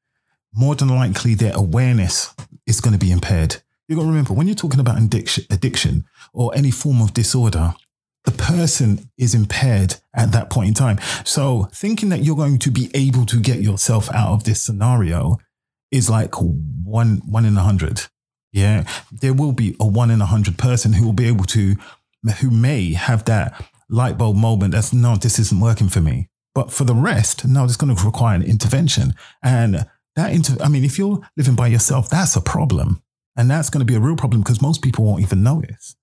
[0.54, 2.34] more than likely their awareness
[2.66, 3.56] is going to be impaired.
[3.88, 6.04] You've got to remember when you're talking about addiction, addiction
[6.34, 7.72] or any form of disorder,
[8.24, 10.98] the person is impaired at that point in time.
[11.24, 15.38] So thinking that you're going to be able to get yourself out of this scenario
[15.90, 18.02] is like one one in a hundred.
[18.52, 21.76] Yeah, there will be a one in a hundred person who will be able to,
[22.42, 24.72] who may have that light bulb moment.
[24.72, 26.28] That's no, this isn't working for me.
[26.54, 29.14] But for the rest, no, it's going to require an intervention.
[29.42, 33.02] And that inter, I mean, if you're living by yourself, that's a problem,
[33.36, 35.96] and that's going to be a real problem because most people won't even notice.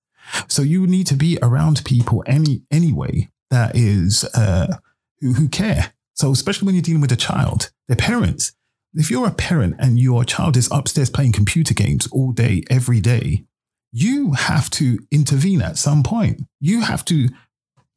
[0.46, 4.78] So you need to be around people any anyway that is uh,
[5.20, 5.92] who who care.
[6.14, 8.52] So especially when you're dealing with a child, their parents.
[8.94, 13.00] If you're a parent and your child is upstairs playing computer games all day, every
[13.00, 13.44] day,
[13.92, 16.42] you have to intervene at some point.
[16.58, 17.28] You have to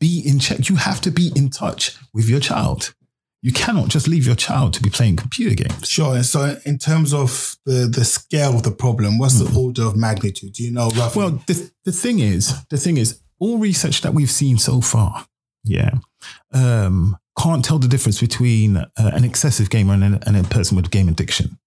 [0.02, 0.68] be in check.
[0.70, 2.94] You have to be in touch with your child.
[3.44, 5.88] You cannot just leave your child to be playing computer games.
[5.90, 6.16] Sure.
[6.16, 9.96] And so, in terms of the the scale of the problem, what's the order of
[9.96, 10.54] magnitude?
[10.54, 11.20] Do you know roughly?
[11.24, 15.26] Well, the, the thing is, the thing is, all research that we've seen so far,
[15.64, 15.92] yeah,
[16.54, 20.76] um, can't tell the difference between uh, an excessive gamer and, a- and a person
[20.78, 21.58] with game addiction.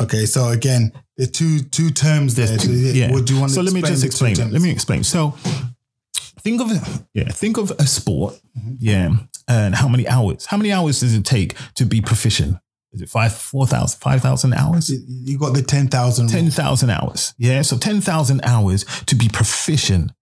[0.00, 0.26] okay.
[0.26, 2.56] So again, the two two terms there.
[2.56, 3.10] Two- yeah.
[3.10, 4.36] Would you want so let me just explain.
[4.36, 5.02] Let me explain.
[5.02, 5.34] So
[6.40, 8.40] think of yeah, think of a sport,
[8.78, 9.10] yeah,
[9.48, 10.46] and how many hours?
[10.46, 12.56] How many hours does it take to be proficient?
[12.92, 14.90] Is it five, four thousand, five thousand hours?
[14.90, 16.28] You got the ten thousand.
[16.28, 17.34] 10,000 hours.
[17.38, 17.62] Yeah.
[17.62, 20.12] So 10,000 hours to be proficient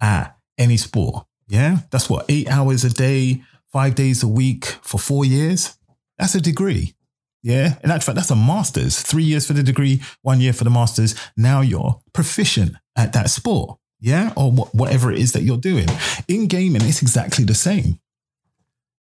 [0.00, 1.26] at any sport.
[1.48, 1.78] Yeah.
[1.90, 5.76] That's what, eight hours a day, five days a week for four years.
[6.18, 6.94] That's a degree.
[7.42, 7.74] Yeah.
[7.84, 9.02] In actual fact, that's a master's.
[9.02, 11.14] Three years for the degree, one year for the master's.
[11.36, 13.78] Now you're proficient at that sport.
[14.04, 14.34] Yeah.
[14.36, 15.88] Or wh- whatever it is that you're doing.
[16.28, 17.98] In gaming, it's exactly the same.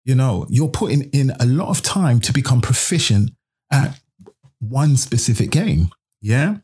[0.04, 3.32] You know, you're putting in a lot of time to become proficient
[3.72, 3.98] at
[4.60, 5.90] one specific game.
[6.20, 6.58] Yeah.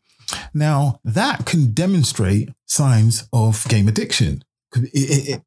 [0.55, 4.45] Now that can demonstrate signs of game addiction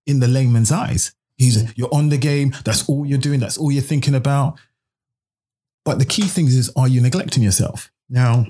[0.06, 1.14] in the layman's eyes.
[1.38, 2.54] He's you're on the game.
[2.66, 3.40] That's all you're doing.
[3.40, 4.60] That's all you're thinking about.
[5.86, 7.90] But the key thing is, are you neglecting yourself?
[8.10, 8.48] Now,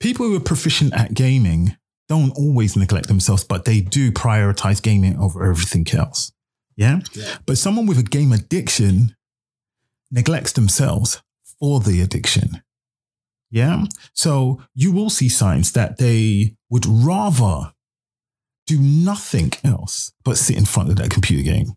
[0.00, 1.76] people who are proficient at gaming
[2.10, 6.32] don't always neglect themselves, but they do prioritize gaming over everything else.
[6.76, 6.98] Yeah.
[7.12, 7.36] Yeah.
[7.46, 9.14] But someone with a game addiction
[10.10, 11.22] neglects themselves
[11.60, 12.64] for the addiction.
[13.48, 13.84] Yeah.
[14.12, 17.74] So you will see signs that they would rather
[18.66, 21.74] do nothing else but sit in front of that computer game.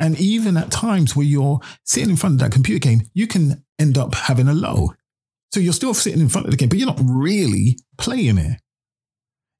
[0.00, 3.64] And even at times where you're sitting in front of that computer game, you can
[3.78, 4.94] end up having a low.
[5.52, 8.60] So you're still sitting in front of the game, but you're not really playing it.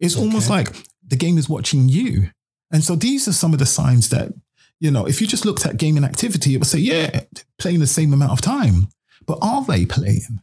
[0.00, 0.74] It's almost like
[1.06, 2.30] the game is watching you.
[2.72, 4.32] And so these are some of the signs that,
[4.78, 7.20] you know, if you just looked at gaming activity, it would say, yeah,
[7.58, 8.88] playing the same amount of time.
[9.26, 10.40] But are they playing?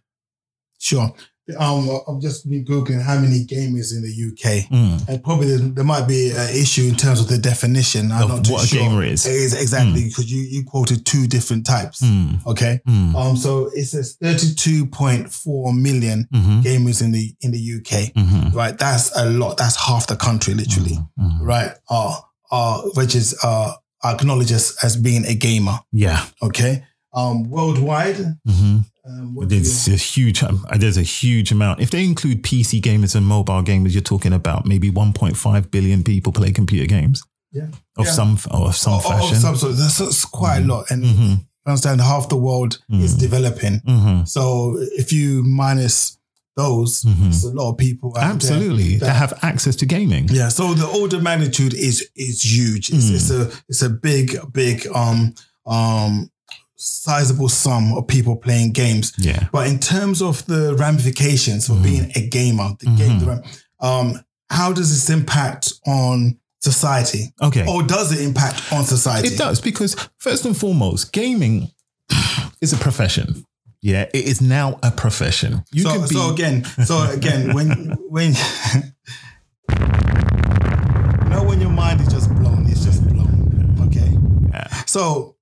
[0.79, 1.13] Sure.
[1.57, 5.07] Um, I've just been googling how many gamers in the UK, Mm.
[5.07, 8.11] and probably there, there might be an issue in terms of the definition.
[8.11, 9.25] I'm Of not too what a gamer is.
[9.25, 12.01] Is exactly because you you quoted two different types.
[12.01, 12.45] Mm.
[12.47, 12.81] Okay.
[12.87, 13.15] Mm.
[13.15, 16.63] Um, so it says 32.4 million Mhm.
[16.63, 18.11] gamers in the in the UK.
[18.15, 18.53] Mhm.
[18.53, 19.57] Right, that's a lot.
[19.57, 20.99] That's half the country, literally.
[21.19, 21.39] Mhm.
[21.41, 25.79] Right, are are which is uh acknowledged as, as being a gamer.
[25.91, 26.25] Yeah.
[26.41, 26.83] Okay.
[27.13, 30.43] Um, worldwide, hmm um, what do you- There's a huge.
[30.43, 31.79] um, There's a huge amount.
[31.79, 36.31] If they include PC gamers and mobile gamers, you're talking about maybe 1.5 billion people
[36.33, 37.21] play computer games
[37.53, 37.67] yeah,
[37.97, 38.11] of Yeah.
[38.11, 39.39] some of some Of- of fashion.
[39.39, 39.77] some sort.
[39.77, 41.37] That's, that's quite a lot, and hmm you
[41.73, 43.19] understand half the world is Mhm.
[43.19, 43.75] developing.
[43.85, 46.17] hmm So if you minus
[46.55, 48.09] those, it's a lot of people.
[48.17, 50.27] out there Absolutely, that- they have access to gaming.
[50.31, 52.89] Yeah, so the order magnitude is is huge.
[52.89, 53.15] It's, Mm.
[53.15, 55.33] it's a it's a big big um
[55.65, 56.29] um
[56.77, 59.11] sizable sum of people playing games.
[59.17, 59.47] Yeah.
[59.51, 61.83] But in terms of the ramifications for Mhm.
[61.83, 63.43] being a gamer, the game, the ram-
[63.79, 67.65] um, how does this impact on society, Okay.
[67.67, 69.29] or does it impact on society?
[69.29, 71.69] It does because first and foremost, gaming
[72.61, 73.43] is a profession.
[73.81, 75.63] Yeah, it is now a profession.
[75.71, 78.35] You so, can be so again, so again, when when
[79.69, 83.75] you know when your mind is just blown, it's just blown.
[83.87, 84.17] Okay.
[84.51, 84.67] Yeah.
[84.85, 85.35] So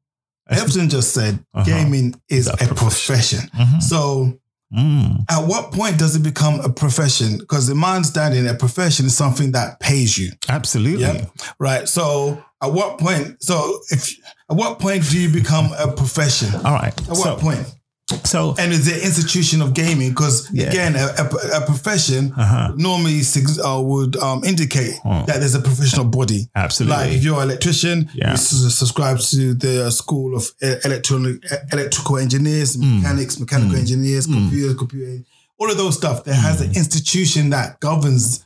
[0.50, 1.66] Everton just said Uh-huh.
[1.66, 3.40] gaming is a, a profession.
[3.58, 3.82] Mhm.
[3.82, 4.40] So
[4.76, 5.24] Mm.
[5.30, 7.38] at what point does it become a profession?
[7.38, 10.32] Because in my understanding, a profession is something that pays you.
[10.50, 11.26] Absolutely.
[11.60, 11.88] Right.
[11.88, 13.42] So at what point?
[13.44, 14.10] So if
[14.50, 16.54] at what point do you become a profession?
[16.66, 16.94] All right.
[17.04, 17.75] At what so, point?
[18.24, 20.10] So And is the institution of gaming?
[20.10, 20.70] Because Yeah.
[20.70, 22.74] again, a, a, a profession Uh-huh.
[22.78, 23.22] normally
[23.66, 26.50] uh, would um, indicate that there's a professional body.
[26.56, 26.96] Absolutely.
[26.98, 28.32] Like if you're an electrician, Yeah.
[28.32, 30.52] you subscribe to the school of
[30.84, 32.98] electronic electrical engineers, Hmm.
[33.02, 35.24] mechanics, mechanical engineers, computers, computer,
[35.58, 36.24] all of those stuff.
[36.26, 36.66] There has Hmm.
[36.66, 38.42] an institution that governs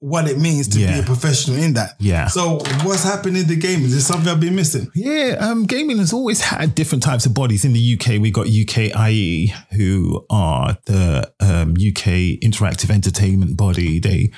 [0.00, 1.92] what it means to be a professional in that.
[1.98, 2.26] Yeah.
[2.26, 3.80] So what's happening in the game?
[3.82, 4.90] Is there something I've been missing?
[4.94, 7.64] Yeah, um, gaming has always had different types of bodies.
[7.64, 13.98] In the UK, we got UKIE, who are the um, UK interactive entertainment body.
[13.98, 14.30] They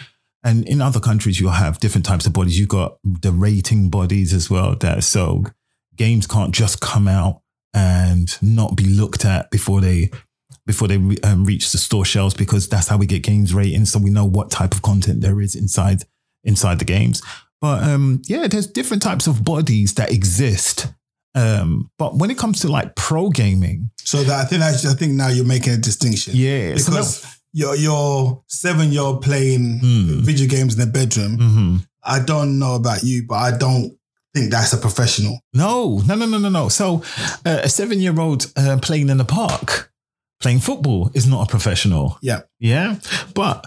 [0.44, 2.58] and in other countries, you'll have different types of bodies.
[2.58, 4.76] You've got the rating bodies as well.
[4.76, 5.44] That so
[5.96, 7.40] games can't just come out
[7.72, 10.10] and not be looked at before they
[10.66, 13.92] before they re- um, reach the store shelves because that's how we get games ratings.
[13.92, 16.04] So we know what type of content there is inside
[16.44, 17.22] inside the games.
[17.60, 20.88] But um, yeah, there's different types of bodies that exist.
[21.34, 25.12] Um, but when it comes to like pro gaming, So that I think I think
[25.14, 26.32] now you're making a distinction.
[26.36, 30.20] yeah, so because you're you're seven year old playing Hmm.
[30.20, 31.38] video games in the bedroom.
[31.38, 31.86] Mhm.
[32.04, 33.96] I don't know about you, but I don't
[34.34, 35.40] think that's a professional.
[35.54, 36.68] no, no, no, no, no, no.
[36.68, 37.02] So
[37.46, 39.90] uh, a seven year old uh, playing in the park,
[40.44, 42.18] playing football is not a professional.
[42.20, 42.42] Yeah.
[42.60, 42.98] Yeah,
[43.34, 43.66] but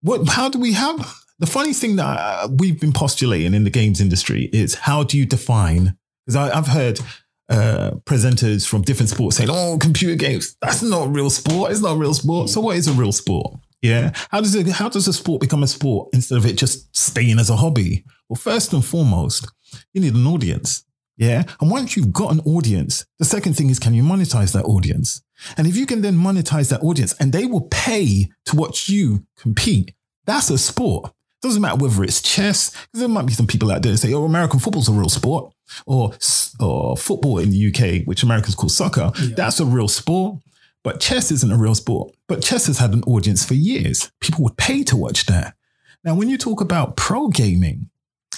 [0.00, 0.28] what?
[0.28, 0.96] How do we have?
[1.40, 5.18] The funny thing that uh, we've been postulating in the games industry is how do
[5.18, 5.98] you define?
[6.24, 7.00] Because I've heard
[7.48, 11.72] uh, presenters from different sports saying, "Oh, computer games, that's not real sport.
[11.72, 13.58] It's not real sport." So, what is a real sport?
[13.82, 14.68] Yeah, how does it?
[14.68, 18.04] How does a sport become a sport instead of it just staying as a hobby?
[18.28, 19.50] Well, first and foremost,
[19.92, 20.83] you need an audience.
[21.16, 21.44] Yeah.
[21.60, 25.22] And once you've got an audience, the second thing is can you monetize that audience?
[25.56, 29.24] And if you can then monetize that audience and they will pay to watch you
[29.36, 31.12] compete, that's a sport.
[31.42, 34.14] Doesn't matter whether it's chess, because there might be some people out there that say,
[34.14, 35.52] oh, American football's a real sport,
[35.86, 36.12] or,
[36.58, 40.38] or football in the UK, which Americans call soccer, that's a real sport.
[40.82, 42.14] But chess isn't a real sport.
[42.28, 44.10] But chess has had an audience for years.
[44.20, 45.54] People would pay to watch that.
[46.02, 47.90] Now, when you talk about pro gaming,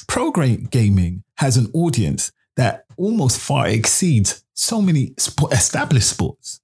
[0.08, 6.60] pro gaming has an audience that almost far exceeds so many sp- established sports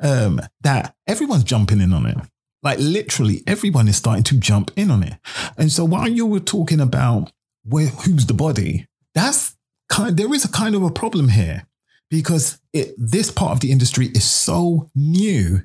[0.00, 2.18] um, that everyone's jumping in on it.
[2.62, 5.14] Like literally, everyone is starting to jump in on it.
[5.56, 7.32] And so while you were talking about
[7.64, 9.56] where who's the body, that's
[9.88, 10.16] kind.
[10.16, 11.66] There is a kind of a problem here
[12.10, 15.62] because it, this part of the industry is so new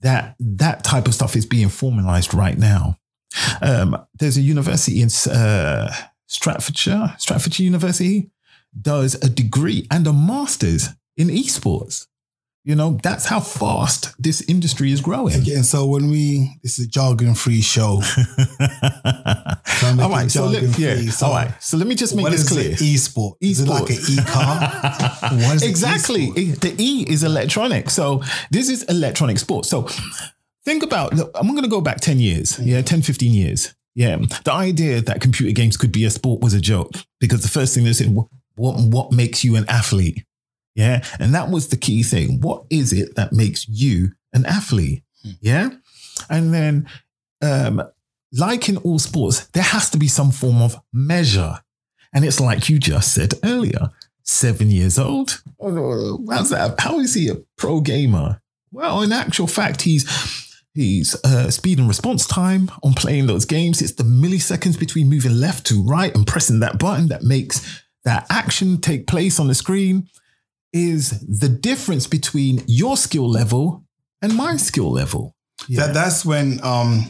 [0.00, 2.96] that that type of stuff is being formalized right now.
[3.62, 5.92] Um, there's a university in uh,
[6.26, 8.30] Staffordshire, Staffordshire University,
[8.80, 12.06] does a degree and a master's in esports.
[12.62, 15.34] You know, that's how fast this industry is growing.
[15.34, 18.02] Again, so when we this is a jargon free show.
[19.98, 21.50] All right, so let, yeah, so all right.
[21.62, 22.76] So let me just make What this is clear.
[22.80, 23.38] e-sport?
[23.40, 23.96] Is it like an?
[25.42, 26.24] What is exactly.
[26.24, 26.38] e-sport?
[26.38, 27.88] E- The E is electronic.
[27.90, 29.68] So this is electronic sports.
[29.70, 29.88] So
[30.64, 32.56] think about, I'm going to go back 10 years.
[32.58, 32.66] Mm.
[32.66, 33.74] Yeah, 10, 15 years.
[33.94, 34.16] Yeah.
[34.44, 37.74] The idea that computer games could be a sport was a joke because the first
[37.74, 38.14] thing they said,
[38.60, 40.24] what, what, makes you an athlete?
[40.74, 41.02] Yeah.
[41.18, 42.40] And that was the key thing.
[42.40, 45.02] What is it that makes you an athlete?
[45.40, 45.70] Yeah.
[46.28, 46.88] And then,
[47.42, 47.82] um,
[48.32, 51.60] like in all sports, there has to be some form of measure.
[52.12, 53.90] And it's like you just said earlier
[54.24, 55.42] seven years old.
[55.60, 56.76] How's that?
[56.78, 58.40] How is he a pro gamer?
[58.72, 60.06] Well, in actual fact, he's
[60.74, 63.82] he's uh, speed and response time on playing those games.
[63.82, 68.26] It's the milliseconds between moving left to right and pressing that button that makes that
[68.30, 70.08] action take place on the screen.
[70.72, 73.84] Is the difference between your skill level
[74.22, 75.34] and my skill level?
[75.68, 77.06] That, that's when um,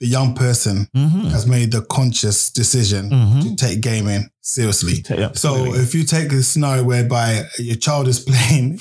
[0.00, 1.26] the young person Mm-hmm.
[1.28, 3.42] has made the conscious decision Mhm.
[3.42, 5.02] to take gaming seriously.
[5.02, 8.78] Ta- yeah, So if you take a scenario whereby your child is playing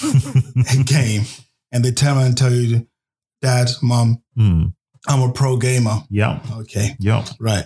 [0.71, 1.23] a game
[1.73, 2.87] and they turn around and tell you,
[3.41, 4.73] Dad, Mom, Mm.
[5.07, 5.97] I'm a pro gamer.
[6.09, 6.39] Yeah.
[6.59, 7.25] Okay, Yeah.
[7.39, 7.65] right.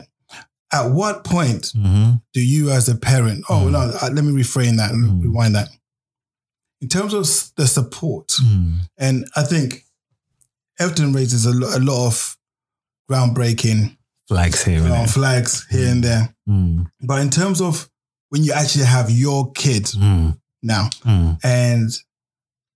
[0.74, 2.16] At what point Mm-hmm.
[2.34, 3.72] do you, as a parent, oh Mm.
[3.72, 5.24] no, uh, let me refrain that, Mm.
[5.24, 5.70] rewind that.
[6.82, 7.26] In terms of
[7.56, 8.82] the support, Mm.
[8.98, 9.86] and I think
[10.80, 12.38] Everton raises a, lo- a lot of
[13.10, 15.10] groundbreaking Flags here, uh, innit?
[15.10, 16.36] flags here and there.
[16.48, 16.86] Mm.
[17.02, 17.90] But in terms of
[18.30, 20.38] when you actually have your kid Mm.
[20.62, 21.40] now, Mm.
[21.44, 21.90] and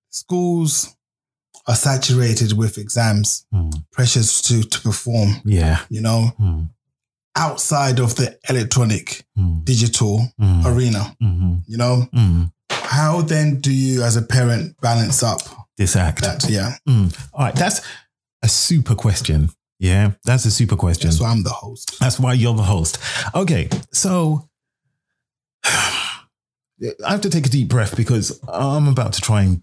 [0.10, 0.96] schools
[1.68, 3.84] are saturated with exams, Mm.
[3.92, 5.82] pressures to to perform, Yeah.
[5.90, 6.70] you know, Mm.
[7.36, 9.64] Outside of the electronic Mm.
[9.66, 10.66] digital Mm.
[10.66, 11.62] arena, Mhm.
[11.68, 12.52] you know, Mm.
[12.70, 15.42] how then do you as a parent balance up
[15.78, 16.22] This act.
[16.22, 16.50] that?
[16.50, 17.14] Yeah, Mm.
[17.34, 17.82] All right, that's
[18.44, 19.50] a super question.
[19.80, 21.10] Yeah, that's a super question.
[21.10, 21.96] that's why I'm the host.
[22.00, 22.98] That's why you're the host.
[23.34, 24.48] Okay, so
[25.66, 29.62] I have to take a deep breath because I'm about to try and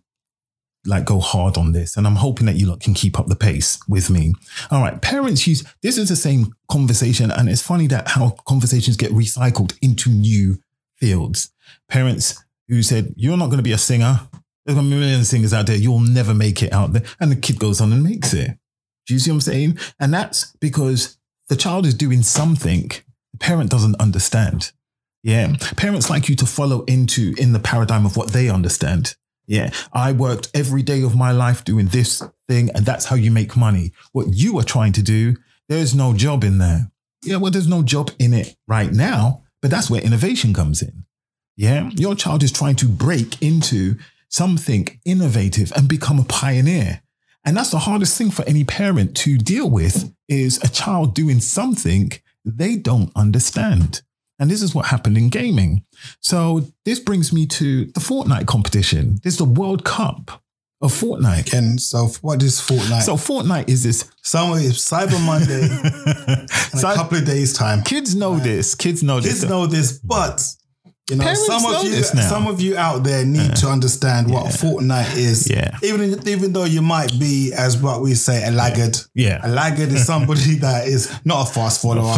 [0.86, 3.78] like go hard on this, and I'm hoping that you can keep up the pace
[3.88, 4.34] with me.
[4.70, 8.96] All right, parents use this is the same conversation, and it's funny that how conversations
[8.96, 10.58] get recycled into new
[10.96, 11.50] fields.
[11.88, 14.20] Parents who said, "You're not going to be a singer.
[14.64, 15.76] There's a million singers out there.
[15.76, 18.58] You'll never make it out there," and the kid goes on and makes it.
[19.06, 19.78] Do you see what I'm saying?
[19.98, 21.16] And that's because
[21.48, 22.90] the child is doing something
[23.32, 24.72] the parent doesn't understand.
[25.22, 25.54] Yeah.
[25.76, 29.16] Parents like you to follow into in the paradigm of what they understand.
[29.48, 29.70] Yeah.
[29.92, 33.56] I worked every day of my life doing this thing, and that's how you make
[33.56, 33.92] money.
[34.12, 35.36] What you are trying to do,
[35.68, 36.92] there's no job in there.
[37.24, 37.38] Yeah.
[37.38, 41.04] Well, there's no job in it right now, but that's where innovation comes in.
[41.56, 41.90] Yeah.
[41.94, 43.96] Your child is trying to break into
[44.28, 47.02] something innovative and become a pioneer.
[47.44, 51.40] And that's the hardest thing for any parent to deal with is a child doing
[51.40, 52.12] something
[52.44, 54.02] they don't understand.
[54.38, 55.84] And this is what happened in gaming.
[56.20, 59.18] So this brings me to the Fortnite competition.
[59.24, 60.42] This is the World Cup
[60.80, 61.52] of Fortnite.
[61.52, 63.02] And so what is Fortnite?
[63.02, 64.08] So Fortnite is this.
[64.22, 65.62] Somewhere it's Cyber Monday
[66.72, 67.82] in So a couple of days' time.
[67.82, 68.74] kids know this.
[68.74, 69.40] Kids know Kids this.
[69.40, 70.46] Kids know this, but
[71.10, 74.46] you know, Parents some of you, some of you out there need to understand what
[74.46, 75.48] Fortnite is.
[75.50, 75.76] Yeah.
[75.82, 78.96] Even even though you might be, as what we say, a laggard.
[79.14, 79.40] Yeah.
[79.42, 82.14] A laggard is somebody that is not a fast follower,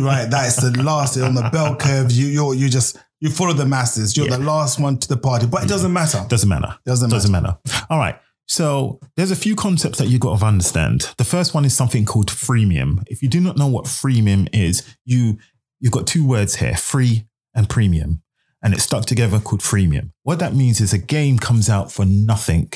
[0.00, 0.26] right?
[0.30, 2.12] That is the last on the bell curve.
[2.12, 4.16] You you you just you follow the masses.
[4.16, 4.36] You're Yeah.
[4.36, 6.24] the last one to the party, but it doesn't matter.
[6.28, 6.76] Doesn't matter.
[6.84, 7.56] Doesn't Doesn't matter.
[7.88, 8.18] All right.
[8.46, 11.08] So there's a few concepts that you've got to understand.
[11.16, 13.02] The first one is something called freemium.
[13.06, 15.38] If you do not know what freemium is, you
[15.80, 17.24] you've got two words here: free
[17.54, 18.20] and premium,
[18.64, 20.10] and it's stuck together called freemium.
[20.24, 22.72] What that means is a game comes out for nothing,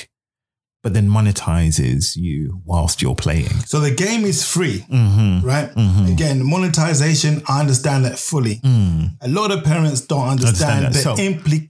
[0.84, 3.49] but then monetizes you whilst you're playing.
[3.66, 5.45] So the game is free, Mm-hmm.
[5.45, 5.70] right?
[6.12, 8.61] Again, monetization, I understand that fully.
[9.20, 10.86] A lot of parents don't understand, Mm.
[10.86, 11.16] Understand the So,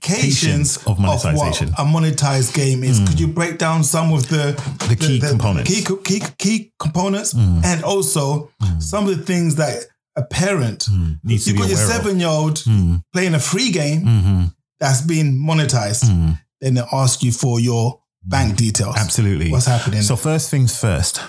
[0.03, 1.69] implications of monetization.
[1.69, 2.99] what a monetized game is.
[3.07, 4.53] Could you break down some of the
[4.87, 5.69] The key components.
[5.69, 9.85] key, key, key components, and also some of the things that
[10.19, 10.87] a parent
[11.23, 13.01] Needs to you be got your seven year old Mm.
[13.13, 14.43] playing a free game Mm-hmm.
[14.79, 16.39] that's been monetized, Mm.
[16.61, 17.85] then they ask you for your
[18.23, 18.95] bank details.
[18.97, 19.49] Absolutely.
[19.51, 20.01] What's happening?
[20.01, 21.21] So first things first,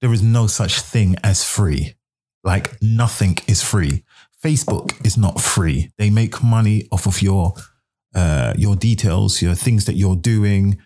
[0.00, 1.94] there is no such thing as free.
[2.44, 4.02] Like nothing is free.
[4.44, 5.90] Facebook is not free.
[5.98, 7.54] They make money off of your
[8.14, 10.76] uh, your details, your things that you're doing.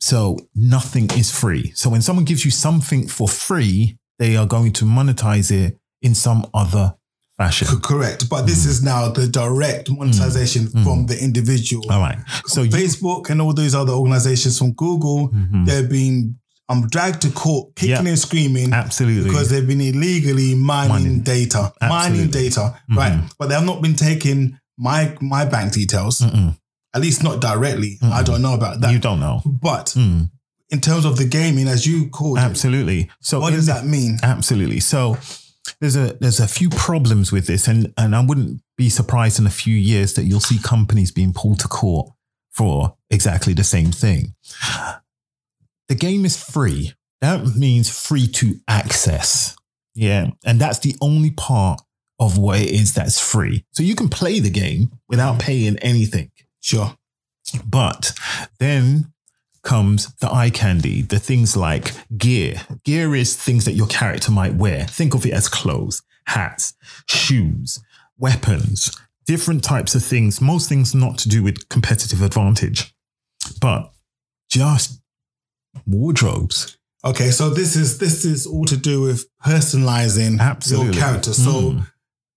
[0.00, 1.72] So nothing is free.
[1.74, 6.14] So when someone gives you something for free, they are going to monetize it in
[6.14, 6.94] some other
[7.36, 7.66] fashion.
[7.82, 8.28] Correct.
[8.28, 8.46] But Mm.
[8.46, 11.84] this is now the direct monetization from the individual.
[11.90, 12.18] All right.
[12.46, 15.66] So you, Facebook and all those other organizations from Google, Mhm.
[15.66, 16.36] they've been
[16.70, 18.12] um, dragged to court, kicking Yeah.
[18.12, 21.20] and screaming absolutely because they've been illegally mining Mining.
[21.20, 22.42] data, mining Absolutely.
[22.48, 22.96] data, Mhm.
[22.96, 23.20] right?
[23.38, 26.56] But they have not been taking my my bank details, Mm-mm.
[26.94, 27.98] at least not directly.
[28.00, 28.24] I Mm-mm.
[28.24, 28.92] don't know about that.
[28.92, 29.42] you don't know.
[29.44, 30.30] but Mm,
[30.70, 33.10] in terms of the gaming, as you called it, absolutely.
[33.20, 34.18] So what does the- that mean?
[34.22, 34.80] Absolutely.
[34.80, 35.18] So
[35.80, 39.46] there's a there's a few problems with this, and and I wouldn't be surprised in
[39.46, 42.10] a few years that you'll see companies being pulled to court
[42.52, 44.34] for exactly the same thing.
[45.88, 46.94] The game is free.
[47.20, 49.56] That means free to access.
[49.94, 51.80] Yeah, and that's the only part
[52.18, 53.64] of what it is that's free.
[53.72, 56.30] So you can play the game without paying anything.
[56.60, 56.96] Sure.
[57.66, 58.12] But
[58.58, 59.12] then
[59.64, 62.60] comes the eye candy, the things like gear.
[62.84, 64.84] Gear is things that your character might wear.
[64.84, 66.74] Think of it as clothes, hats,
[67.08, 67.80] shoes,
[68.18, 68.94] weapons,
[69.26, 70.40] different types of things.
[70.40, 72.94] Most things not to do with competitive advantage,
[73.60, 73.92] but
[74.48, 75.00] just
[75.86, 76.78] wardrobes.
[77.04, 80.92] Okay, so this is this is all to do with personalizing Absolutely.
[80.94, 81.32] your character.
[81.34, 81.86] So Mm.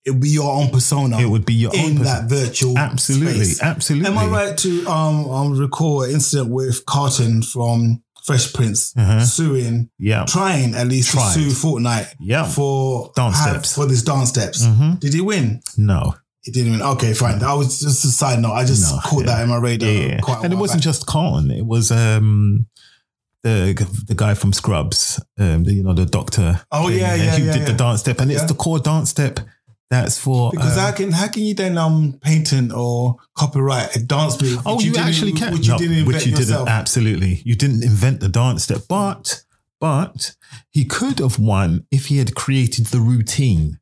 [0.08, 2.78] It would be your own persona It would be your own in own that virtual
[2.78, 3.62] Absolutely, space.
[3.62, 4.08] absolutely.
[4.10, 9.24] Am I right to um, um recall an incident with Carlton from Fresh Prince Uh-huh.
[9.26, 10.26] suing, Yeah.
[10.28, 11.34] trying at least Tried.
[11.36, 12.46] to sue Fortnite Yeah.
[12.46, 13.76] for Dance steps.
[13.76, 14.66] for this dance steps.
[14.66, 15.00] Mhm.
[15.00, 15.62] Did he win?
[15.78, 16.16] No.
[16.42, 16.82] He didn't win.
[16.82, 17.40] Okay, fine.
[17.40, 18.54] That was just a side note.
[18.54, 19.36] I just No, caught yeah.
[19.36, 19.90] that in my radar.
[19.90, 20.84] Yeah, Quite a and it wasn't back.
[20.92, 21.52] just Carlton.
[21.52, 22.66] It was um,
[23.44, 26.60] the the guy from Scrubs, um, the, you know, the doctor.
[26.72, 28.38] Oh, yeah, yeah, Who yeah, did the dance step, and Yeah.
[28.42, 29.40] it's the core dance step.
[29.90, 34.04] That's for because um, how can how can you then um patent or copyright a
[34.04, 34.62] dance move?
[34.66, 35.54] Oh, which you, actually can.
[35.54, 36.66] which you No, didn't invent which you yourself.
[36.66, 36.78] didn't.
[36.78, 39.44] Absolutely, you didn't invent the dance step, but
[39.80, 40.36] but
[40.72, 43.80] he could have won if he had created the routine.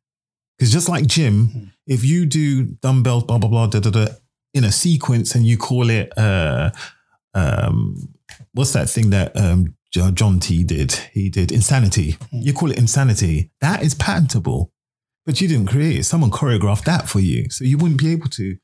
[0.56, 1.64] Because just like Jim, Hmm.
[1.88, 4.06] if you do dumbbells, blah blah blah, da da da,
[4.54, 6.70] in a sequence, and you call it, uh,
[7.34, 8.14] um,
[8.52, 10.92] what's that thing that um, Shaun T did?
[11.12, 12.12] He did insanity.
[12.30, 12.38] Hmm.
[12.42, 13.50] You call it insanity.
[13.60, 14.70] That is patentable.
[15.26, 16.04] But you didn't create it.
[16.04, 17.50] Someone choreographed that for you.
[17.50, 18.56] So you wouldn't be able to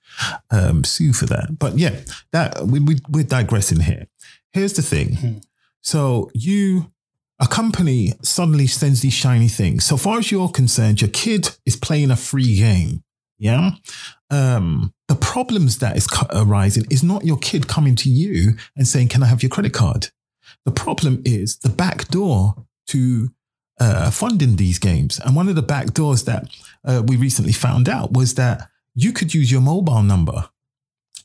[0.50, 1.58] um, sue for that.
[1.58, 2.00] But yeah,
[2.30, 4.06] that we, we, we're digressing here.
[4.52, 5.42] here's the thing.
[5.82, 6.92] So you,
[7.40, 9.84] a company suddenly sends these shiny things.
[9.84, 13.02] So far as you're concerned, your kid is playing a free game.
[13.38, 13.72] Yeah.
[14.30, 19.08] Um, the problems that is arising is not your kid coming to you and saying,
[19.08, 20.10] "Can I have your credit card?"
[20.64, 22.54] The problem is the back door
[22.88, 23.30] to
[23.80, 25.20] uh, funding these games.
[25.24, 26.48] And one of the back doors that
[26.84, 30.48] uh, we recently found out was that you could use your mobile number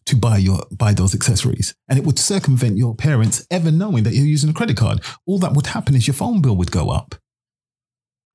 [0.06, 4.14] to buy your buy those accessories, and it would circumvent your parents ever knowing that
[4.14, 5.02] you're using a credit card.
[5.26, 7.16] All that would happen is your phone bill would go up,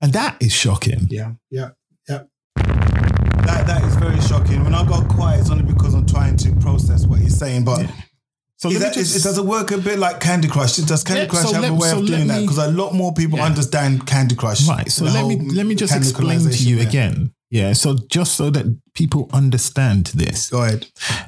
[0.00, 1.06] and that is shocking.
[1.10, 1.70] Yeah, yeah,
[2.08, 2.24] yeah.
[2.56, 4.62] That that is very shocking.
[4.64, 7.64] When I got quiet, it's only because I'm trying to process what he's saying.
[7.64, 7.90] But
[8.62, 10.76] So is that, just- it does it work a bit like Candy Crush?
[10.76, 12.40] Does Candy Yeah, Crush so have a way so of let doing that?
[12.42, 13.46] Because a lot more people Yeah.
[13.46, 14.68] understand Candy Crush.
[14.68, 14.88] Right.
[14.90, 16.86] So let me let me just explain to you there.
[16.88, 17.32] again.
[17.50, 17.72] Yeah.
[17.72, 20.86] So just so that people understand this, Go ahead.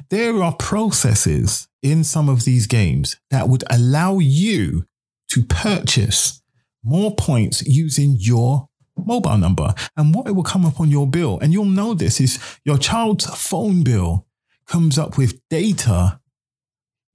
[0.09, 4.85] there are processes in some of these games that would allow you
[5.29, 6.41] to purchase
[6.83, 9.73] more points using your mobile number.
[9.97, 12.77] And what it will come up on your bill, and you'll know this, is your
[12.77, 14.25] child's phone bill
[14.67, 16.19] comes up with data,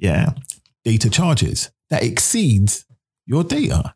[0.00, 0.30] yeah,
[0.84, 2.86] data charges that exceeds
[3.26, 3.94] your data.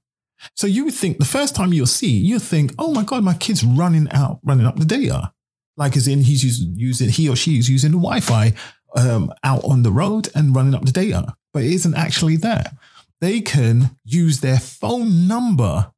[0.55, 3.35] So you would think the first time you'll see, you think, oh my God, my
[3.35, 5.33] kid's running out, running up the data.
[5.77, 8.53] Like as in he's using, using he or she is using the Wi-Fi
[8.97, 11.35] um, out on the road and running up the data.
[11.53, 12.75] But it isn't actually that.
[13.21, 15.91] They can use their phone number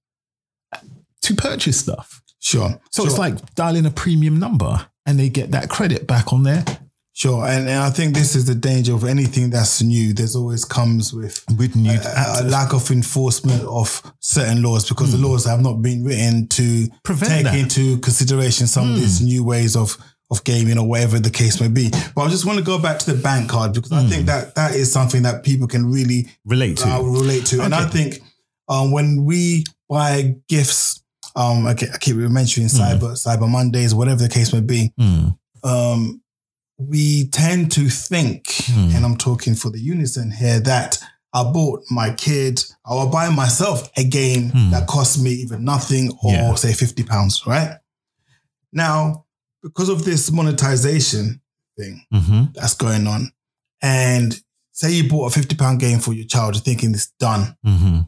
[1.22, 2.22] to purchase stuff.
[2.38, 2.80] Sure.
[2.90, 3.10] So sure.
[3.10, 6.64] it's like dialing a premium number and they get that credit back on there
[7.18, 10.12] Sure, and, and I think this is the danger of anything that's new.
[10.12, 15.12] There's always comes with with new a, a lack of enforcement of certain laws because
[15.12, 16.94] the laws have not been written to Hmm.
[17.04, 17.54] Prevent take that.
[17.54, 17.60] Hmm.
[17.60, 19.96] into consideration some of these new ways of
[20.30, 21.88] of gaming or whatever the case may be.
[22.14, 24.08] But I just want to go back to the bank card because I Hmm.
[24.10, 26.88] think that that is something that people can really relate to.
[26.88, 27.62] uh, relate to.
[27.62, 28.20] And I think
[28.68, 31.02] um, when we buy gifts,
[31.34, 32.76] um, I keep, mentioning Hmm.
[32.76, 35.38] Cyber Cyber Mondays, whatever the case may be, Mm.
[35.62, 36.20] um,
[36.78, 38.90] we tend to think, Hmm.
[38.94, 40.98] and I'm talking for the unison here, that
[41.32, 44.70] I bought my kid, I will buy myself a game Hmm.
[44.70, 46.54] that costs me even nothing or Yeah.
[46.54, 47.76] say 50 pounds, right?
[48.72, 49.24] Now,
[49.62, 51.40] because of this monetization
[51.78, 53.32] thing hmm that's going on,
[53.82, 54.38] and
[54.72, 57.56] say you bought a 50 pound game for your child, you're thinking it's done.
[57.64, 58.00] hmm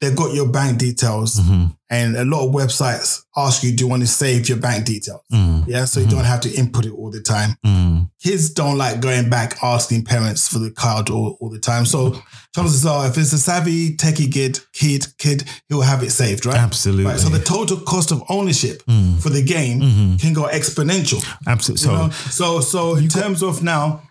[0.00, 3.88] They've got your bank details, hmm and a lot of websites ask you, do you
[3.88, 5.22] want to save your bank details?
[5.32, 6.10] mm Yeah, so you Mhm.
[6.10, 10.04] don't have to input it all the time mm kids don't like going back asking
[10.04, 11.86] parents for the card all, all the time.
[11.86, 12.20] So
[12.54, 16.56] chances are, if it's a savvy techie kid, kid, kid, he'll have it saved, right?
[16.56, 17.04] Absolutely.
[17.04, 17.20] Right.
[17.20, 19.20] So the total cost of ownership Mm.
[19.22, 20.20] for the game Mhm.
[20.20, 21.24] can go exponential.
[21.46, 21.88] Absolutely.
[21.88, 22.12] You So, know?
[22.30, 24.02] so so in terms of now,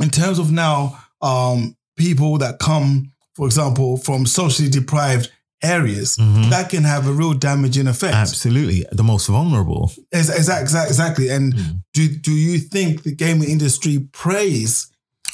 [0.00, 5.30] in terms of now, um, people that come, for example, from socially deprived
[5.62, 6.50] areas, Mhm.
[6.50, 8.14] that can have a real damaging effect.
[8.14, 9.92] absolutely, the most vulnerable.
[10.12, 11.28] Exactly, exactly.
[11.28, 11.82] And Mm.
[11.94, 14.88] do do you think the gaming industry preys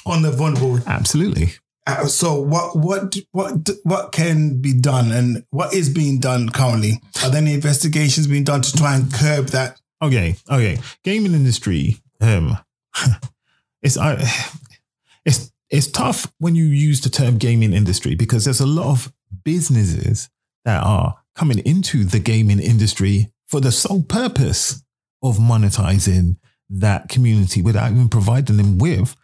[0.05, 0.81] on the vulnerable?
[0.87, 1.55] Absolutely.
[1.87, 7.01] Uh, so what what what what can be done, and what is being done currently?
[7.23, 9.79] Are there any investigations being done to try and curb that?
[10.03, 10.37] Okay.
[10.51, 10.79] Okay.
[11.05, 11.97] Gaming industry.
[12.21, 12.59] Um,
[13.83, 14.13] it's I,
[15.25, 19.12] it's it's tough when you use the term gaming industry because there's a lot of
[19.45, 20.29] businesses
[20.64, 24.83] that are coming into the gaming industry for the sole purpose
[25.23, 26.37] of monetizing
[26.71, 29.16] that community without even providing them with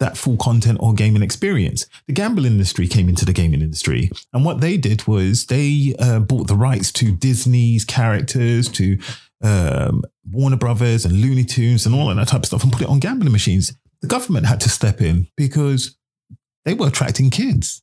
[0.00, 1.86] that full content or gaming experience.
[2.06, 6.20] The gambling industry came into the gaming industry, and what they did was they uh,
[6.20, 8.98] bought the rights to Disney's characters, to
[9.42, 12.88] um, Warner Brothers and Looney Tunes and all that type of stuff, and put it
[12.88, 13.74] on gambling machines.
[14.04, 15.96] The government had to step in because
[16.66, 17.80] they were attracting kids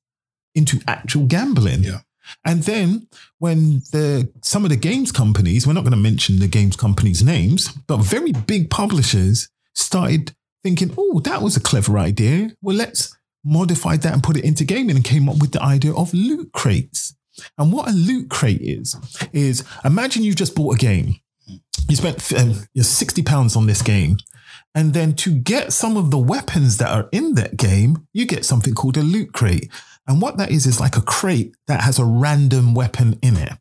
[0.54, 1.84] into actual gambling.
[1.84, 2.02] Yeah.
[2.46, 3.08] And then
[3.40, 7.24] when the some of the games companies, we're not going to mention the games companies'
[7.24, 12.52] names, but very big publishers started thinking, oh, that was a clever idea.
[12.62, 15.96] Well, let's modify that and put it into gaming and came up with the idea
[15.96, 17.16] of loot crates.
[17.58, 18.96] And what a loot crate is,
[19.34, 21.16] is imagine you've just bought a game.
[21.90, 24.18] You spent um, 60 pounds on this game.
[24.74, 28.46] And then to get some of the weapons that are in that game, you get
[28.46, 29.70] something called a loot crate.
[30.08, 33.54] And what that is, is like a crate that has a random weapon in it.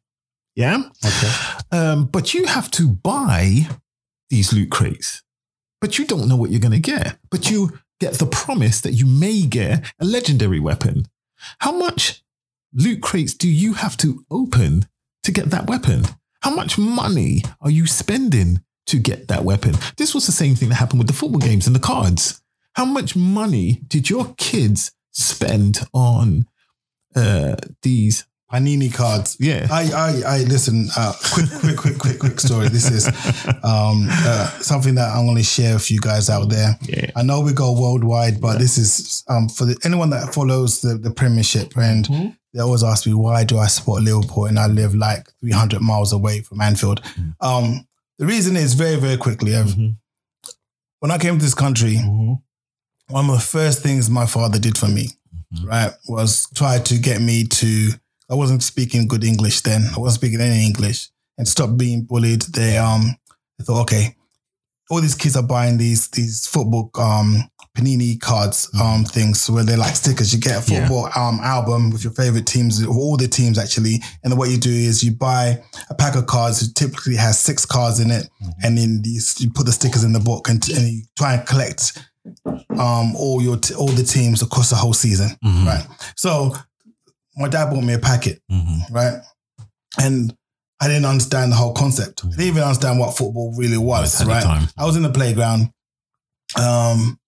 [0.54, 0.82] Yeah.
[1.04, 1.32] Okay.
[1.72, 3.68] Um, but you have to buy
[4.30, 5.22] these loot crates,
[5.80, 7.18] but you don't know what you're going to get.
[7.30, 11.06] But you get the promise that you may get a legendary weapon.
[11.58, 12.22] How much
[12.72, 14.86] loot crates do you have to open
[15.22, 16.04] to get that weapon?
[16.42, 19.74] How much money are you spending to get that weapon?
[19.96, 22.40] This was the same thing that happened with the football games and the cards.
[22.74, 26.46] How much money did your kids spend on
[27.16, 28.26] uh, these.
[28.52, 29.36] Panini cards.
[29.38, 29.68] Yeah.
[29.70, 30.88] I, I, I listen.
[30.96, 32.68] Uh, quick, quick, quick, quick, quick story.
[32.68, 33.06] This is
[33.62, 36.76] um, uh, something that I'm going to share with you guys out there.
[36.82, 37.12] Yeah.
[37.14, 40.94] I know we go worldwide, but this is um, for the, anyone that follows the,
[40.98, 42.28] the Premiership, and Mm-hmm.
[42.52, 46.12] they always ask me why do I support Liverpool, and I live like 300 miles
[46.12, 47.02] away from Anfield.
[47.40, 47.86] Um,
[48.20, 49.52] the reason is very, very quickly.
[49.52, 49.96] Mhm.
[51.00, 51.96] When I came to this country,
[53.08, 55.08] one of the first things my father did for me,
[55.64, 57.92] right, was try to get me to.
[58.28, 59.88] I wasn't speaking good English then.
[59.96, 61.08] I wasn't speaking any English,
[61.38, 62.42] and stop being bullied.
[62.42, 63.16] They um,
[63.58, 64.14] they thought, okay,
[64.90, 69.78] all these kids are buying these these football um panini cards um things where they're
[69.78, 70.34] like stickers.
[70.34, 70.80] You get a Yeah.
[70.80, 74.02] football um album with your favorite teams, all the teams actually.
[74.22, 76.60] And then what you do is you buy a pack of cards.
[76.62, 78.28] It typically has six cards in it,
[78.62, 81.46] and then these you put the stickers in the book and, and you try and
[81.46, 81.96] collect
[82.78, 85.66] um all your t- all the teams across the whole season, Mhm.
[85.66, 85.86] right?
[86.16, 86.54] So
[87.36, 88.90] my dad bought me a packet, Mhm.
[88.90, 89.20] right?
[90.00, 90.34] And
[90.82, 92.24] I didn't understand the whole concept.
[92.24, 94.42] I didn't even understand what football really was, right?
[94.42, 94.68] time.
[94.78, 95.70] I was in the playground,
[96.56, 97.18] um,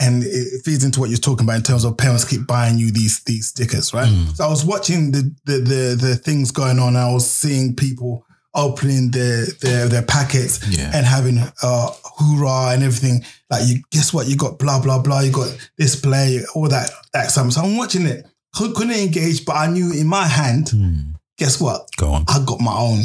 [0.00, 2.78] and it it feeds into what you're talking about in terms of parents keep buying
[2.78, 4.08] you these these stickers, right?
[4.08, 4.34] Mm.
[4.36, 6.96] So I was watching the the the, the things going on.
[6.96, 8.24] I was seeing people
[8.54, 10.90] opening their their their packets Yeah.
[10.94, 13.24] and having uh hoorah and everything.
[13.50, 14.26] Like you guess what?
[14.26, 15.20] You got blah blah blah.
[15.20, 17.52] You got this play, all that that stuff.
[17.52, 18.26] So I'm watching it.
[18.54, 20.66] Couldn't engage, but I knew in my hand.
[20.66, 21.11] Mm.
[21.42, 21.88] Guess what?
[21.96, 22.24] Go on.
[22.28, 23.00] I got my own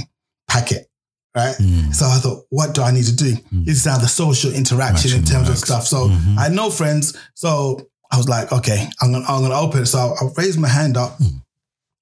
[0.47, 0.87] packet,
[1.35, 1.55] right?
[1.55, 1.93] Mm.
[1.93, 3.35] So I thought, what do I need to do?
[3.51, 5.87] This is how the social interaction in terms of stuff.
[5.87, 6.37] So Mhm.
[6.37, 7.13] I had no friends.
[7.33, 9.85] So I was like, okay, I'm gonna I'm gonna open it.
[9.87, 11.41] So I raised my hand up Mm.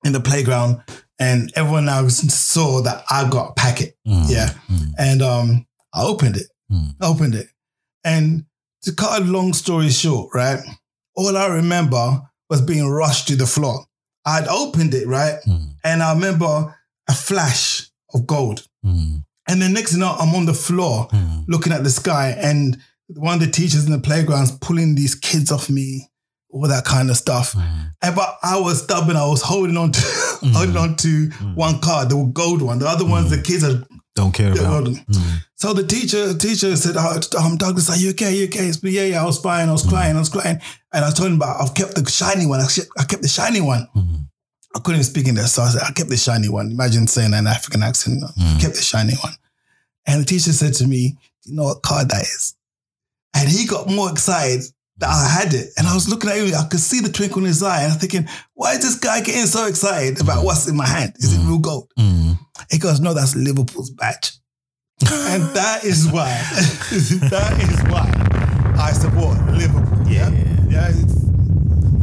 [0.04, 0.82] in the playground,
[1.20, 3.96] and everyone now saw that I got a packet.
[4.06, 4.30] Mm.
[4.30, 4.50] Yeah.
[4.70, 4.92] Mm.
[5.00, 6.48] And um, I opened it.
[6.72, 6.96] Mm.
[7.02, 7.48] I opened it.
[8.04, 8.46] And
[8.84, 10.60] to cut a long story short, right?
[11.16, 13.86] All I remember was being rushed to the floor.
[14.26, 15.38] I'd opened it, right?
[15.48, 15.75] Mm.
[15.86, 16.76] And I remember
[17.08, 18.68] a flash of gold.
[18.86, 19.24] Mm.
[19.48, 21.46] And the next know, I'm on the floor Mm.
[21.48, 22.78] looking at the sky, and
[23.08, 26.10] one of the teachers in the playground's pulling these kids off me,
[26.50, 27.54] all that kind of stuff.
[27.54, 27.92] Mm.
[28.02, 29.16] And but I was stubborn.
[29.16, 30.02] I was holding on to
[30.54, 32.80] holding on to one card, the gold one.
[32.80, 33.84] The other ones, the kids are.
[34.16, 34.88] Don't care about.
[35.56, 38.34] So the teacher teacher said, oh, um, Douglas, are you okay?
[38.36, 38.68] you okay?
[38.68, 39.22] It's, yeah, yeah.
[39.22, 39.68] I was fine.
[39.68, 40.16] I was crying.
[40.16, 40.60] I was crying.
[40.94, 42.62] And I told him about I've kept the shiny one.
[42.62, 43.88] I kept the shiny one.
[44.76, 44.78] Mm.
[44.78, 46.72] I couldn't even speak English, so I said, I kept the shiny one.
[46.72, 48.24] Imagine saying an African accent.
[48.24, 49.34] I kept the shiny one.
[50.06, 52.56] And the teacher said to me, Do you know what card that is?
[53.36, 54.62] And he got more excited
[54.98, 55.70] that I had it.
[55.78, 57.84] And I was looking at him, I could see the twinkle in his eye.
[57.84, 61.14] And I'm thinking, why is this guy getting so excited about what's in my hand?
[61.18, 61.92] Is it real gold?
[62.00, 62.38] Mm.
[62.72, 64.32] He goes, No, that's Liverpool's badge.
[65.02, 66.30] and that is why,
[67.30, 68.10] that is why
[68.82, 70.08] I support Liverpool.
[70.12, 70.30] Yeah.
[70.70, 70.90] Yeah.
[70.90, 71.25] it's-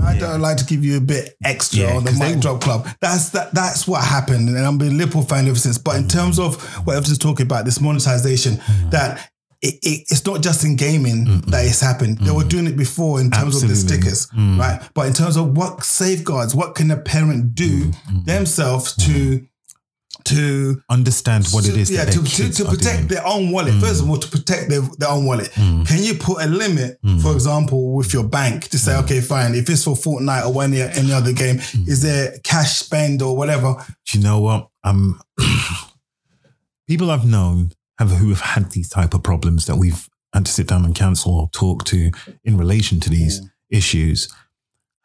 [0.04, 2.88] I don't like to give you a bit extra Yeah, on the mic drop club.
[3.00, 3.52] That's that.
[3.54, 5.78] That's what happened, and I'm a Liverpool fan ever since.
[5.78, 8.90] But in terms of what Everton's talking about, this monetization, Mm.
[8.90, 9.30] that
[9.60, 12.18] it, it, it's not just in gaming that it's happened.
[12.18, 13.98] They were doing it before in terms of the Absolutely.
[14.08, 14.16] Mm.
[14.16, 14.28] stickers,
[14.58, 14.90] right?
[14.94, 18.24] But in terms of what safeguards, what can a parent do Mm.
[18.24, 19.46] themselves to
[20.24, 21.90] to Understand what it is.
[21.90, 23.74] yeah, to, their to, to are protect their own wallet.
[23.80, 25.50] First of all, to protect their, their own wallet.
[25.52, 25.86] Mm.
[25.86, 28.80] Can you put a limit, for example, with your bank to Mm.
[28.80, 31.88] say, okay, fine, if it's for Fortnite or any, any other game, Mm.
[31.88, 33.74] is there cash spend or whatever?
[34.10, 34.68] Do you know what?
[34.84, 35.20] Um,
[36.88, 40.52] people I've known have who have had these type of problems that we've had to
[40.52, 42.10] sit down and cancel or talk to
[42.44, 44.28] in relation to these issues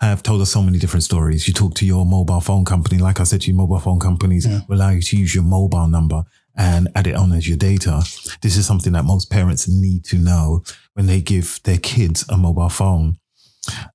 [0.05, 1.47] have told us so many different stories.
[1.47, 4.47] You talk to your mobile phone company, like I said to you, mobile phone companies
[4.67, 6.23] will allow you to use your mobile number
[6.55, 8.03] and add it on as your data.
[8.41, 12.37] This is something that most parents need to know when they give their kids a
[12.37, 13.17] mobile phone.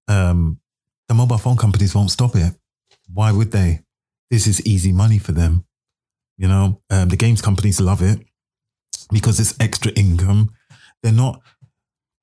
[0.09, 0.61] Um,
[1.09, 2.53] the mobile phone companies won't stop it.
[3.12, 3.80] Why would they?
[4.30, 5.64] This is easy money for them.
[6.36, 8.20] You know, um, the games companies love it
[9.12, 10.53] because it's extra income.
[11.03, 11.40] They're not,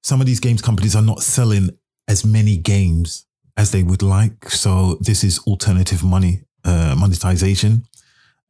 [0.03, 1.69] some of these games companies are not selling
[2.07, 3.25] as many games
[3.59, 4.49] as they would like.
[4.49, 7.83] So this is alternative money, uh, monetization.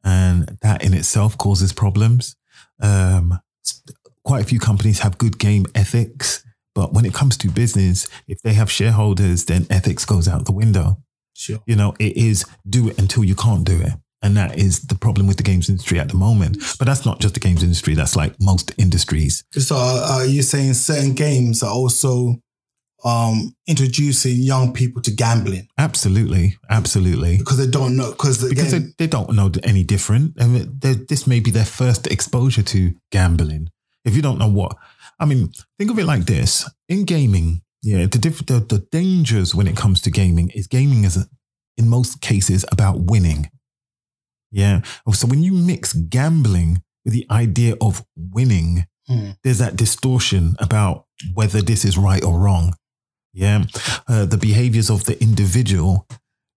[0.04, 2.36] And that in itself causes problems.
[2.80, 3.40] Um,
[4.24, 6.44] quite a few companies have good game ethics,
[6.76, 10.52] but when it comes to business, if they have shareholders, then ethics goes out the
[10.52, 11.02] window.
[11.34, 11.58] Sure.
[11.66, 13.92] You know, it is do it until you can't do it.
[14.22, 16.58] And that is the problem with the games industry at the moment.
[16.78, 19.42] But that's not just the games industry, that's like most industries.
[19.52, 22.36] So uh, are you saying certain games are also
[23.04, 26.56] um, introducing young people to gambling Absolutely.
[26.68, 27.38] Absolutely.
[27.38, 28.10] because they don't know?
[28.10, 30.40] Because Because they, they don't know any different.
[30.40, 33.70] I mean, this may be their first exposure to gambling.
[34.04, 34.76] If you don't know what,
[35.18, 39.54] I mean, think of it like this in gaming, Yeah, the, diff- the the dangers
[39.54, 41.16] when it comes to gaming is gaming is
[41.76, 43.50] in most cases about winning.
[44.50, 44.80] Yeah.
[45.12, 49.30] So when you mix gambling with the idea of winning, Hmm.
[49.42, 52.74] there's that distortion about whether this is right or wrong.
[53.32, 53.64] Yeah.
[54.08, 56.06] Uh, the behaviors of the individual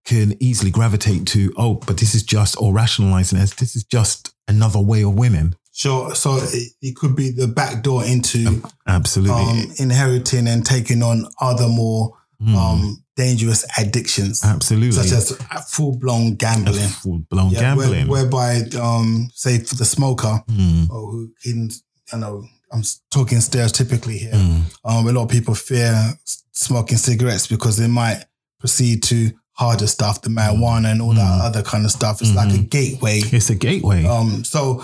[0.06, 4.34] can easily gravitate to, oh, but this is just, or rationalizing as this is just
[4.48, 5.56] another way of winning.
[5.72, 6.14] Sure.
[6.14, 9.34] So it, it could be the back door into Absolutely.
[9.44, 14.92] um, inheriting and taking on other more Mm, um, dangerous addictions, absolutely.
[15.02, 15.38] such as
[15.70, 16.90] full blown gambling.
[16.90, 18.08] full blown Yeah, where- gambling.
[18.10, 21.70] whereby, um, say, for the smoker, Mm, or who in,
[22.12, 22.44] I know,
[22.74, 24.34] I'm talking stereotypically here.
[24.34, 26.18] mm, Um, a lot of people fear
[26.54, 28.24] smoking cigarettes because they might
[28.60, 31.42] proceed to harder stuff, the marijuana and all that Mm.
[31.46, 32.22] other kind of stuff.
[32.22, 32.70] It's like a Mhm.
[32.70, 33.20] gateway.
[33.24, 34.06] It's a gateway.
[34.06, 34.84] Um, so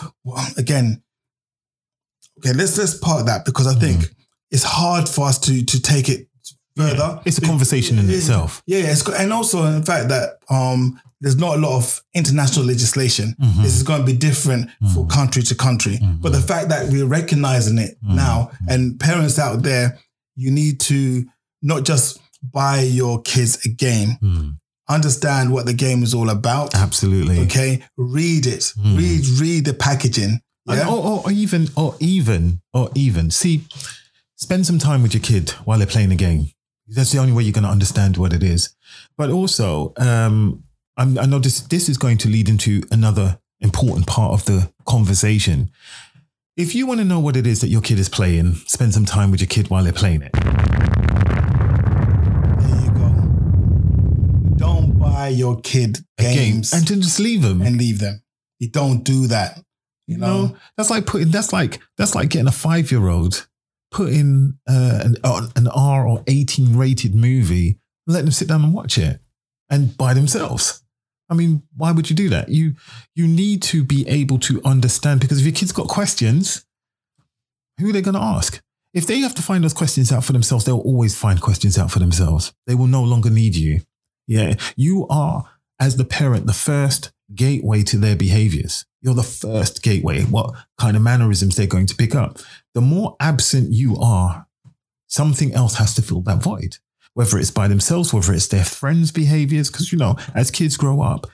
[0.58, 1.02] again,
[2.40, 4.14] okay, let's let's part that because I think
[4.52, 6.28] it's hard for us to to take it
[6.76, 7.20] further.
[7.26, 8.62] it's a conversation in Yeah, itself.
[8.66, 12.66] Yeah, yeah, it's, and also in fact that um, there's not a lot of international
[12.66, 13.36] legislation.
[13.42, 13.64] Mhm.
[13.64, 15.10] This is going to be different for Mhm.
[15.10, 15.98] country to country.
[16.02, 16.22] Mhm.
[16.22, 18.16] But the fact that we're recognizing it Mhm.
[18.16, 19.98] now, and parents out there,
[20.36, 21.26] you need to
[21.62, 24.58] not just buy your kids a game, Mm,
[24.88, 26.74] understand what the game is all about.
[26.76, 27.40] absolutely.
[27.42, 28.74] Okay, read it.
[28.78, 28.98] Mm.
[28.98, 30.42] Read read the packaging.
[30.66, 30.88] Yeah.
[30.88, 33.64] Or, or, or even, or even, or even, see,
[34.36, 36.52] spend some time with your kid while they're playing the game.
[36.88, 38.76] That's the only way you're going to understand what it is.
[39.18, 40.64] But also, um,
[40.96, 44.72] I'm, I know this, this is going to lead into another important part of the
[44.86, 45.72] conversation.
[46.56, 49.06] If you want to know what it is that your kid is playing, spend some
[49.06, 50.32] time with your kid while they're playing it.
[52.60, 53.10] There you go.
[54.58, 57.62] Don't buy your kid A game games and then just leave them.
[57.62, 58.22] and leave them.
[58.60, 59.62] You don't do that.
[60.08, 60.48] You know.
[60.48, 63.48] No, that's like putting that's like that's like getting a five year old
[63.92, 68.64] putting uh, an uh, an R or eighteen rated movie, and let them sit down
[68.64, 69.20] and watch it,
[69.70, 70.84] and by themselves.
[71.32, 72.50] I mean, why would you do that?
[72.50, 72.74] You
[73.16, 76.66] you need to be able to understand because if your kid's got questions,
[77.78, 78.60] who are they going to ask?
[78.96, 81.92] If they have to find those questions out for themselves, they'll always find questions out
[81.92, 82.52] for themselves.
[82.66, 83.82] They will no longer need you.
[84.30, 85.46] Yeah, you are
[85.80, 88.86] as the parent the first gateway to their behaviors.
[89.02, 90.22] You're the first gateway.
[90.22, 92.38] What kind of mannerisms they're going to pick up.
[92.76, 94.46] The more absent you are,
[95.08, 96.78] something else has to fill that void.
[97.16, 101.02] Whether it's by themselves, whether it's their friends' behaviors, because you know, as kids grow
[101.02, 101.26] up,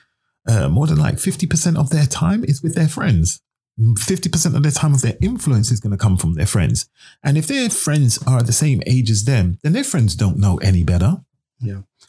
[0.47, 3.41] uh, more than like 50% of their time is with their friends.
[3.77, 6.87] 50% of their time of their influence is going to come from their friends.
[7.23, 10.57] And if their friends are the same age as them, then their friends don't know
[10.59, 11.25] any better.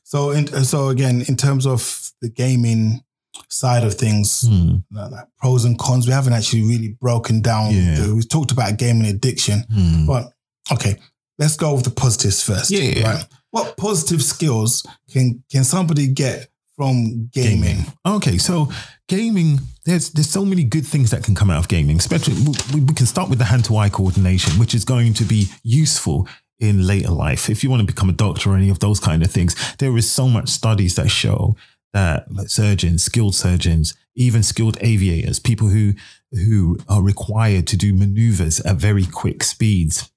[0.08, 3.02] So, in, so again, in terms of the gaming
[3.48, 4.76] side of things, Hmm.
[4.92, 7.74] like, like pros and cons, we haven't actually really broken down.
[7.74, 7.94] Yeah.
[8.00, 10.06] The, we talked about gaming addiction, Hmm.
[10.06, 10.32] but
[10.70, 10.96] okay,
[11.40, 12.70] let's go with the positives first.
[12.70, 13.12] Yeah, yeah.
[13.14, 13.26] Right.
[13.50, 17.84] What positive skills can can somebody get from gaming?
[18.04, 18.70] Okay, so
[19.08, 21.98] gaming, there's there's so many good things that can come out of gaming.
[21.98, 22.34] Especially,
[22.72, 25.48] we, we can start with the hand to eye coordination, which is going to be
[25.64, 26.28] useful
[26.58, 27.48] in later life.
[27.48, 29.96] If you want to become a doctor or any of those kind of things, there
[29.96, 31.56] is so much studies that show
[31.92, 35.92] that surgeons, skilled surgeons, even skilled aviators, people who
[36.32, 40.10] who are required to do maneuvers at very quick speeds,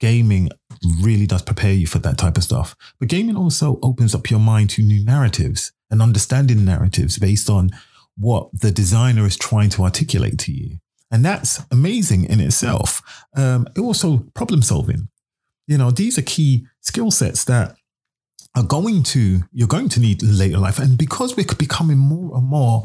[0.00, 0.48] gaming
[1.00, 2.74] really does prepare you for that type of stuff.
[2.98, 7.70] But gaming also opens up your mind to new narratives and understanding narratives based on
[8.16, 10.78] what the designer is trying to articulate to you.
[11.10, 13.02] And that's amazing in itself.
[13.36, 15.08] Um, also, problem solving.
[15.66, 17.76] You know, these are key skill sets that
[18.54, 20.78] are going to, you're going to need later life.
[20.78, 22.84] And because we're becoming more and more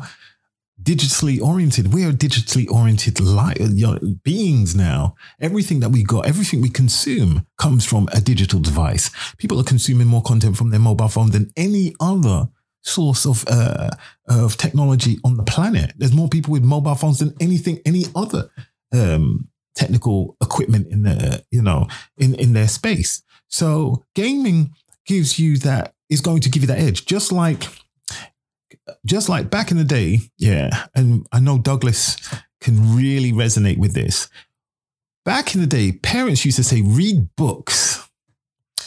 [0.82, 1.94] digitally oriented.
[1.94, 5.16] We are digitally oriented li- you know, beings now.
[5.42, 9.10] Everything that we got, everything we consume comes from a digital device.
[9.38, 12.48] People are consuming more content from their mobile phone than any other
[12.84, 13.90] source of uh,
[14.30, 15.94] of technology on the planet.
[15.98, 18.50] There's more people with mobile phones than anything, any other
[18.94, 23.22] um, technical equipment in the you know in in their space.
[23.48, 24.74] So gaming
[25.06, 27.64] gives you that is going to give you that edge, just like
[29.06, 32.18] just like back in the day, yeah, and I know Douglas
[32.60, 34.30] can really resonate with this.
[35.26, 38.08] Back in the day, parents used to say, read books,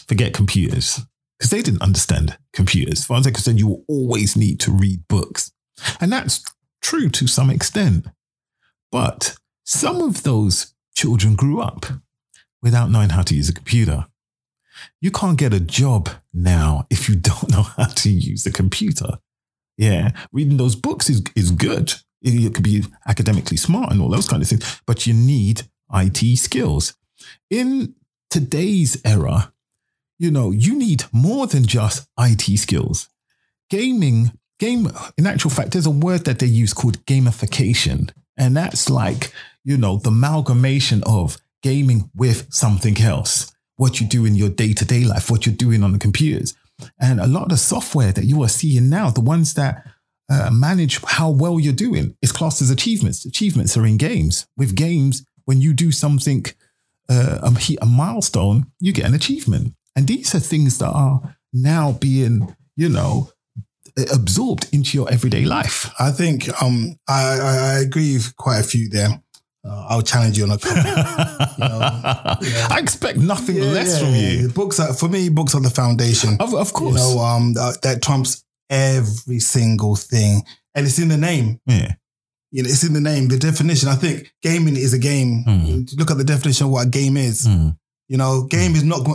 [0.09, 1.01] forget computers,
[1.39, 3.05] because they didn't understand computers.
[3.05, 5.53] For example, said you will always need to read books.
[6.01, 6.43] And that's
[6.83, 8.07] true to some extent.
[8.91, 11.87] But some of those children grew up
[12.61, 14.05] without knowing how to use a computer.
[15.01, 19.19] You can't get a job now if you don't know how to use a computer.
[19.79, 21.95] Yeah, reading those books is, is good.
[22.21, 26.37] You could be academically smart and all those kind of things, but you need IT
[26.37, 26.93] skills.
[27.49, 27.95] In
[28.29, 29.55] today's era,
[30.19, 33.09] you know, you need more than just IT skills.
[33.71, 38.11] Gaming, game, in actual fact, there's a word that they use called gamification.
[38.37, 39.33] And that's like,
[39.65, 44.73] you know, the amalgamation of gaming with something else, what you do in your day
[44.73, 46.55] to day life, what you're doing on the computers.
[46.99, 49.87] And a lot of the software that you are seeing now, the ones that
[50.31, 53.27] uh, manage how well you're doing, is classed as achievements.
[53.27, 54.47] Achievements are in games.
[54.57, 56.47] With games, when you do something,
[57.09, 59.75] uh, a, a milestone, you get an achievement.
[59.97, 63.33] And these are things that are now being, you know,
[64.13, 65.91] absorbed into your everyday life.
[65.99, 69.21] I think um, I, I, I agree with quite a few there.
[69.63, 70.79] Uh, I'll challenge you on a couple.
[71.59, 71.79] you know,
[72.41, 72.69] yeah.
[72.71, 74.49] I expect nothing yeah, less yeah, from you.
[74.49, 76.37] Books are, for me, books are the foundation.
[76.41, 80.43] Of, of course, you know um, that, that, trumps every single thing,
[80.75, 81.61] and it's in the name.
[81.67, 81.93] Yeah,
[82.51, 83.29] you know, it's in the name.
[83.29, 83.91] The definition.
[83.91, 85.45] I think gaming is a game.
[85.47, 85.99] Mm.
[85.99, 87.47] Look at the definition of what a game is.
[87.47, 87.77] Mm.
[88.11, 89.07] You know, game is not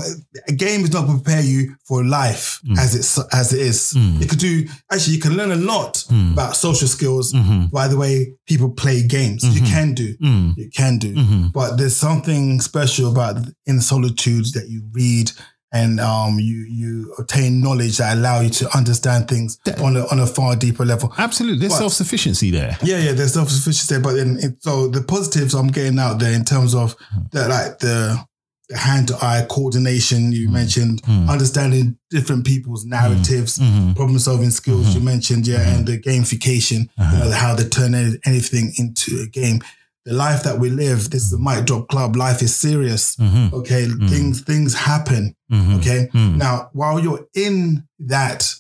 [0.48, 2.78] a game is not prepare you for life mm.
[2.80, 3.94] as it's as it is.
[3.94, 4.22] Mm.
[4.22, 6.32] You could do actually you can learn a lot mm.
[6.32, 7.66] about social skills mm-hmm.
[7.74, 9.44] by the way people play games.
[9.44, 9.66] Mm-hmm.
[9.66, 10.56] You can do, mm.
[10.56, 11.48] you can do, mm-hmm.
[11.54, 13.36] but there's something special about
[13.66, 15.30] in solitude that you read
[15.74, 20.06] and um, you you obtain knowledge that allow you to understand things that, on a
[20.08, 21.14] on a far deeper level.
[21.18, 22.78] Absolutely, there's self sufficiency there.
[22.82, 24.02] Yeah, yeah, there's self sufficiency there.
[24.02, 27.30] But then, it, so the positives I'm getting out there in terms of mm.
[27.32, 28.26] that, like the
[28.74, 30.54] hand to eye coordination you mm.
[30.54, 31.30] mentioned mm.
[31.30, 32.90] understanding different people's mm.
[32.90, 33.94] narratives mm-hmm.
[33.94, 35.00] problem solving skills mm-hmm.
[35.00, 35.76] you mentioned yeah mm-hmm.
[35.76, 37.18] and the gamification uh-huh.
[37.18, 37.94] you know, how they turn
[38.26, 39.60] anything into a game
[40.06, 43.54] the life that we live this is the mic drop club life is serious mm-hmm.
[43.56, 45.76] okay things things happen Mm-hmm.
[45.76, 48.52] okay now while you're in that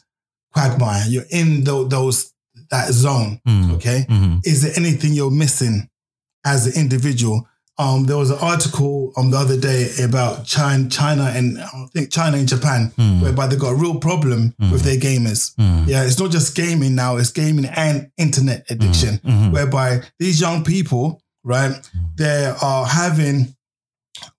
[0.53, 2.31] quagmire you're in th- those
[2.69, 3.41] that zone
[3.71, 4.05] okay
[4.43, 5.89] is there anything you're missing
[6.45, 7.47] as an individual
[7.77, 12.09] um, there was an article on the other day about China, China and I think
[12.11, 13.21] China and Japan, Mm.
[13.21, 14.71] whereby they've got a real problem Mm.
[14.71, 15.53] with their gamers.
[15.59, 15.87] Mm.
[15.87, 19.51] Yeah, it's not just gaming now; it's gaming and internet addiction, Mhm.
[19.51, 22.15] whereby these young people, right, Mm.
[22.17, 23.55] they are having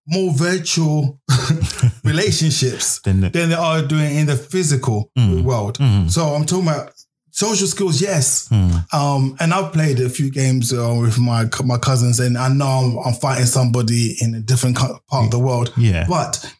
[0.09, 1.21] more virtual
[2.05, 5.11] relationships the- than they are doing in the physical
[5.43, 5.77] world.
[6.09, 6.93] So I'm talking about
[7.37, 8.49] social skills, yes.
[8.49, 8.95] Mm.
[8.95, 12.67] Um, and I've played a few games uh, with my my cousins, and I know
[12.67, 15.73] I'm, I'm fighting somebody in a different part of the world.
[15.77, 16.07] Yeah.
[16.09, 16.55] But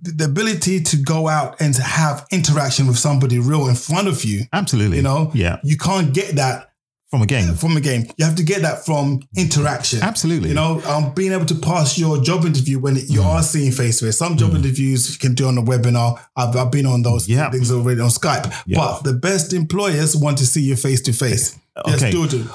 [0.00, 4.06] the the ability to go out and to have interaction with somebody real in front
[4.08, 4.98] of you, Absolutely.
[4.98, 5.58] you know, Yeah.
[5.64, 6.69] you can't get that
[7.10, 7.54] From a game.
[7.56, 8.06] from a game.
[8.18, 10.00] You have to get that from interaction.
[10.00, 10.50] Absolutely.
[10.50, 13.24] You know, um, being able to pass your job interview when you Mm.
[13.26, 14.18] are seeing face to face.
[14.18, 16.20] Some job interviews you can do on a webinar.
[16.36, 17.50] I've, I've been on those Yeah.
[17.50, 18.52] things already on Skype.
[18.64, 18.78] Yeah.
[18.78, 21.56] But the best employers want to see you face to face.
[21.86, 22.10] Yes, Okay.
[22.12, 22.46] do it.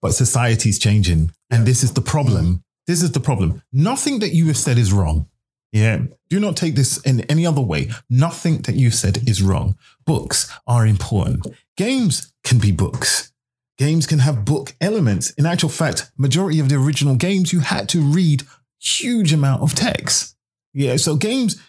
[0.00, 1.32] But society's changing.
[1.50, 2.62] And this is the problem.
[2.86, 3.62] This is the problem.
[3.72, 5.26] Nothing that you have said is wrong.
[5.72, 6.02] Yeah.
[6.30, 7.90] Do not take this in any other way.
[8.08, 9.74] Nothing that you've said is wrong.
[10.06, 11.44] Books are important.
[11.76, 13.32] Games can be books.
[13.78, 15.30] Games can have book elements.
[15.32, 18.42] In actual fact, majority of the original games you had to read
[18.80, 20.36] huge amount of text.
[20.72, 21.60] Yeah, so games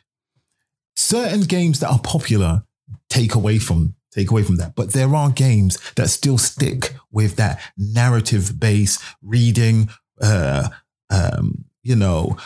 [0.96, 2.64] certain games that are popular
[3.10, 4.76] take away from take away from that.
[4.76, 9.90] But there are games that still stick with that narrative based reading,
[10.22, 10.70] uh,
[11.10, 12.38] um, you know,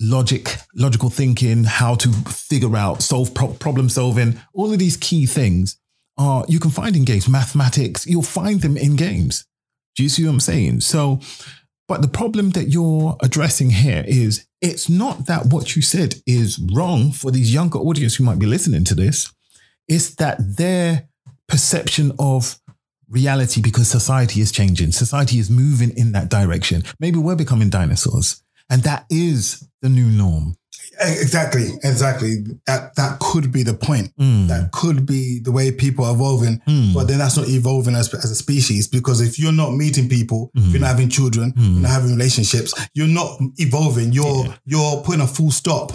[0.00, 4.40] logic, logical thinking, how to figure out, solve pro- problem solving.
[4.52, 5.79] All of these key things
[6.20, 7.28] are you can find in games.
[7.28, 9.46] Mathematics, you'll find them in games.
[9.96, 10.80] Do you see what I'm saying?
[10.80, 11.20] So,
[11.88, 16.60] but the problem that you're addressing here is it's not that what you said is
[16.72, 19.32] wrong for these younger audience who might be listening to this.
[19.88, 21.08] It's that their
[21.48, 22.60] perception of
[23.08, 26.84] reality, because society is changing, society is moving in that direction.
[27.00, 30.54] Maybe we're becoming dinosaurs, and that is the new norm.
[30.98, 32.44] Exactly, exactly.
[32.66, 34.14] That that could be the point.
[34.18, 34.48] Mm.
[34.48, 36.60] That could be the way people are evolving.
[36.68, 36.92] Mm.
[36.94, 40.50] But then that's not evolving as, as a species because if you're not meeting people,
[40.54, 40.70] if Mm.
[40.72, 44.12] you're not having children, you're not having relationships, you're not evolving.
[44.12, 44.54] You're Yeah.
[44.66, 45.92] you're putting a full stop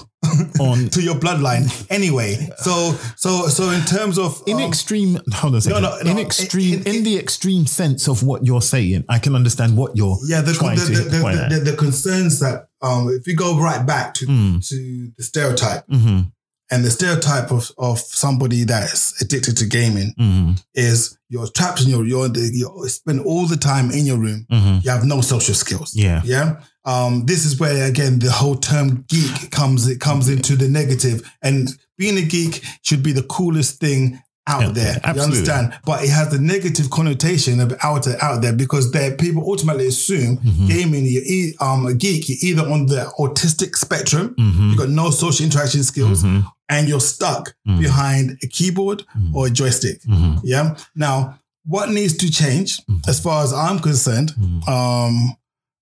[0.59, 2.47] On to your bloodline anyway.
[2.57, 5.81] So so so in terms of in um, extreme, hold on second.
[5.83, 9.19] no, no, in in- extreme, in, in- the extreme sense of what you're saying, I
[9.19, 13.09] can understand what you're yeah, the trying the, to the, the, the, concerns that um,
[13.09, 14.67] if you go right back to Mm.
[14.69, 16.31] to the stereotype Mhm,
[16.71, 21.89] and the stereotype of of somebody that's addicted to gaming mhm, is you're trapped in
[21.89, 24.45] your you're you spend all the time in your room.
[24.51, 24.83] mhm.
[24.83, 25.93] You have no social skills.
[25.95, 26.21] Yeah.
[26.25, 26.55] Yeah.
[26.85, 31.21] Um, this is where again the whole term geek comes it comes into the negative.
[31.41, 34.71] And being a geek should be the coolest thing out Yeah,
[35.01, 35.15] there.
[35.15, 35.73] You understand?
[35.85, 40.37] But it has the negative connotation of out out there because there people ultimately assume
[40.37, 40.67] Mm-hmm.
[40.67, 44.69] gaming you're um, a geek, you're either on the autistic spectrum, Mm-hmm.
[44.69, 46.23] you've got no social interaction skills,
[46.69, 47.79] and you're stuck Mm.
[47.81, 50.01] behind a keyboard or a joystick.
[50.03, 50.37] Mm-hmm.
[50.43, 50.77] Yeah.
[50.95, 54.69] Now, what needs to change, as far as I'm concerned, Mm-hmm.
[54.69, 55.35] um,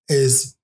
[0.08, 0.54] is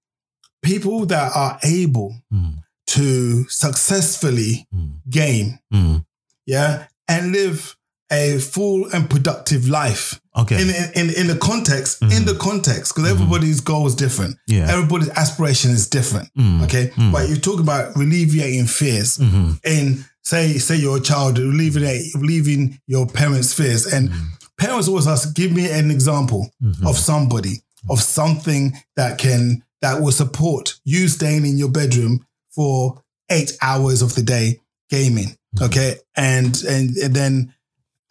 [0.63, 2.55] people that are able Mm.
[2.87, 4.93] to successfully Mm.
[5.09, 6.05] game, Mm.
[6.47, 7.77] yeah, and live
[8.13, 10.61] a full and productive life Okay.
[10.61, 14.37] in in in the context in the context because everybody's goal is different.
[14.49, 14.69] Yeah.
[14.69, 16.29] everybody's aspiration is different.
[16.37, 16.63] Mm.
[16.65, 17.13] Okay, Mm.
[17.13, 19.59] but you talk about alleviating fears Mhm.
[19.65, 24.11] in say say you're a child alleviating relieving your parents' fears and
[24.59, 26.87] parents always ask give me an example Mhm.
[26.87, 32.25] of somebody of something that can that will support you staying in your bedroom
[32.55, 34.59] for eight hours of the day
[34.91, 37.55] gaming okay and and, and then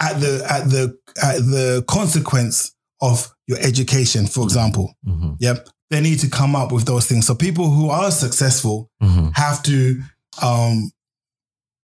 [0.01, 5.36] at the at the at the consequence of your education for example Mhm.
[5.39, 9.32] yep they need to come up with those things so people who are successful Mhm.
[9.36, 10.01] have to
[10.41, 10.91] um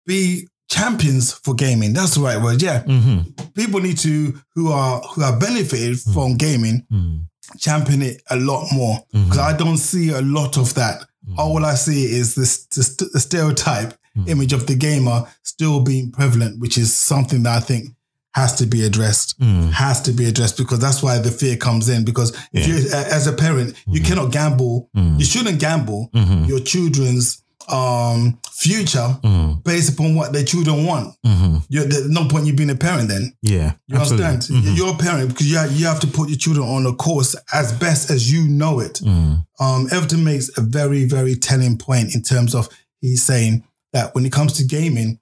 [0.05, 3.53] be champions for gaming that's the right word yeah Mhm.
[3.53, 7.25] people need to who are who are benefited from gaming Mhm.
[7.57, 11.05] Champion it a lot more because I don't see a lot of that.
[11.37, 13.93] All I see is this, this the stereotype
[14.27, 17.89] image of the gamer still being prevalent, which is something that I think
[18.33, 19.39] has to be addressed.
[19.39, 19.71] Mm.
[19.71, 22.03] Has to be addressed because that's why the fear comes in.
[22.05, 24.89] Because if you, as a parent, you cannot gamble.
[24.95, 25.19] Mm.
[25.19, 26.47] You shouldn't gamble Mhm.
[26.47, 29.63] your children's um, future Mm.
[29.63, 31.15] based upon what their children want.
[31.25, 31.63] Mhm.
[31.69, 33.33] You're, there's no point you being a parent then.
[33.41, 33.73] Yeah.
[33.87, 34.25] You absolutely.
[34.27, 34.63] understand?
[34.65, 34.77] Mhm.
[34.77, 37.35] You're a parent because you have, you have to put your children on a course
[37.53, 39.01] as best as you know it.
[39.03, 39.45] Mm.
[39.59, 42.69] Um, Everton makes a very, very telling point in terms of
[43.01, 43.63] he's saying
[43.93, 45.19] that when it comes to gaming,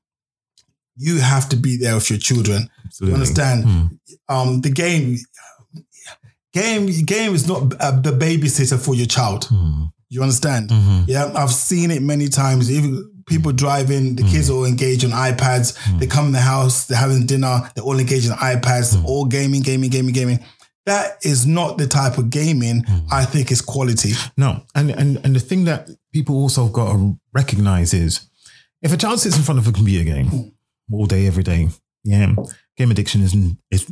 [0.95, 2.69] you have to be there with your children.
[3.01, 3.65] You understand?
[3.65, 3.89] Mm.
[4.29, 5.17] Um, the game,
[6.53, 9.47] game, game is not uh, the babysitter for your child.
[9.51, 9.91] Mm.
[10.13, 10.69] You understand?
[10.69, 11.05] Mhm.
[11.07, 12.69] Yeah, I've seen it many times.
[12.69, 14.57] Even people driving, the kids mm-hmm.
[14.57, 15.75] all engage on iPads.
[15.75, 15.97] Mm-hmm.
[15.97, 19.07] They come in the house, they're having dinner, they're all engaged on iPads, mm-hmm.
[19.07, 20.39] all gaming, gaming, gaming, gaming.
[20.85, 24.11] That is not the type of gaming I think is quality.
[24.37, 28.29] No, and and and the thing that people also got to recognize is
[28.83, 30.51] if a child sits in front of a computer game mm.
[30.91, 31.69] all day, every day,
[32.03, 32.35] yeah,
[32.77, 33.33] game addiction is
[33.71, 33.91] is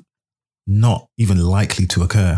[0.67, 2.35] not even likely to occur.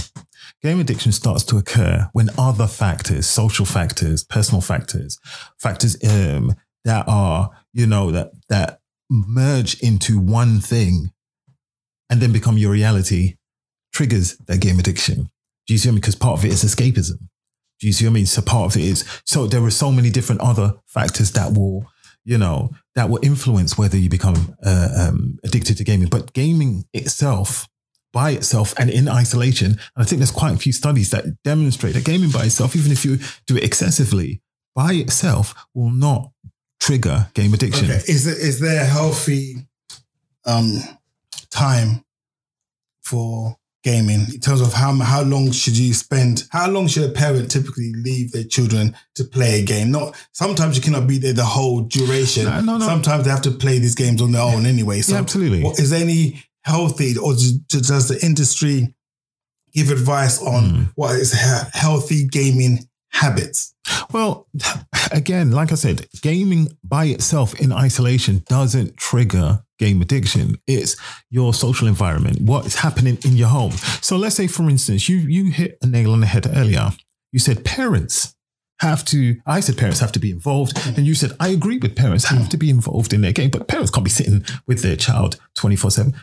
[0.63, 5.19] Game addiction starts to occur when other factors, social factors, personal factors,
[5.59, 6.55] factors um,
[6.85, 11.11] that are you know that that merge into one thing
[12.09, 13.35] and then become your reality
[13.91, 15.29] triggers that game addiction.
[15.67, 16.01] Do you see what I mean?
[16.01, 17.19] Because part of it is escapism.
[17.79, 18.25] Do you see what I mean?
[18.25, 21.85] So part of it is so there are so many different other factors that will,
[22.23, 26.07] you know, that will influence whether you become uh, um, addicted to gaming.
[26.07, 27.67] But gaming itself,
[28.13, 31.93] by itself and in isolation, and I think there's quite a few studies that demonstrate
[31.95, 34.41] that gaming by itself, even if you do it excessively,
[34.75, 36.31] by itself will not
[36.79, 37.85] trigger game addiction.
[37.85, 37.95] Okay.
[38.07, 39.65] Is there, is there a healthy
[40.45, 40.77] um,
[41.49, 42.03] time
[43.01, 46.45] for gaming in terms of how how long should you spend?
[46.51, 49.91] How long should a parent typically leave their children to play a game?
[49.91, 52.45] Not sometimes you cannot be there the whole duration.
[52.45, 52.85] No, no, no.
[52.85, 55.01] Sometimes they have to play these games on their own anyway.
[55.01, 55.63] So Yeah, absolutely.
[55.63, 57.53] what- is there any healthy or does
[57.87, 58.93] does the industry
[59.73, 60.83] give advice on Hmm.
[60.95, 63.73] what is he- healthy gaming habits?
[64.11, 64.47] Well,
[65.11, 70.57] again, like I said, gaming by itself in isolation doesn't trigger game addiction.
[70.67, 70.95] It's
[71.29, 73.71] your social environment, what is happening in your home.
[74.01, 76.91] So let's say, for instance, you you hit a nail on the head earlier.
[77.31, 78.35] You said parents
[78.79, 80.77] have to, I said parents have to be involved.
[80.97, 83.67] And you said, I agree with parents have to be involved in their game, but
[83.67, 86.13] parents can't be sitting with their child 24 7.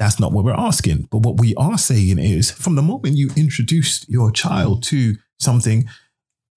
[0.00, 1.08] That's not what we're asking.
[1.10, 5.86] But what we are saying is from the moment you introduce your child to something,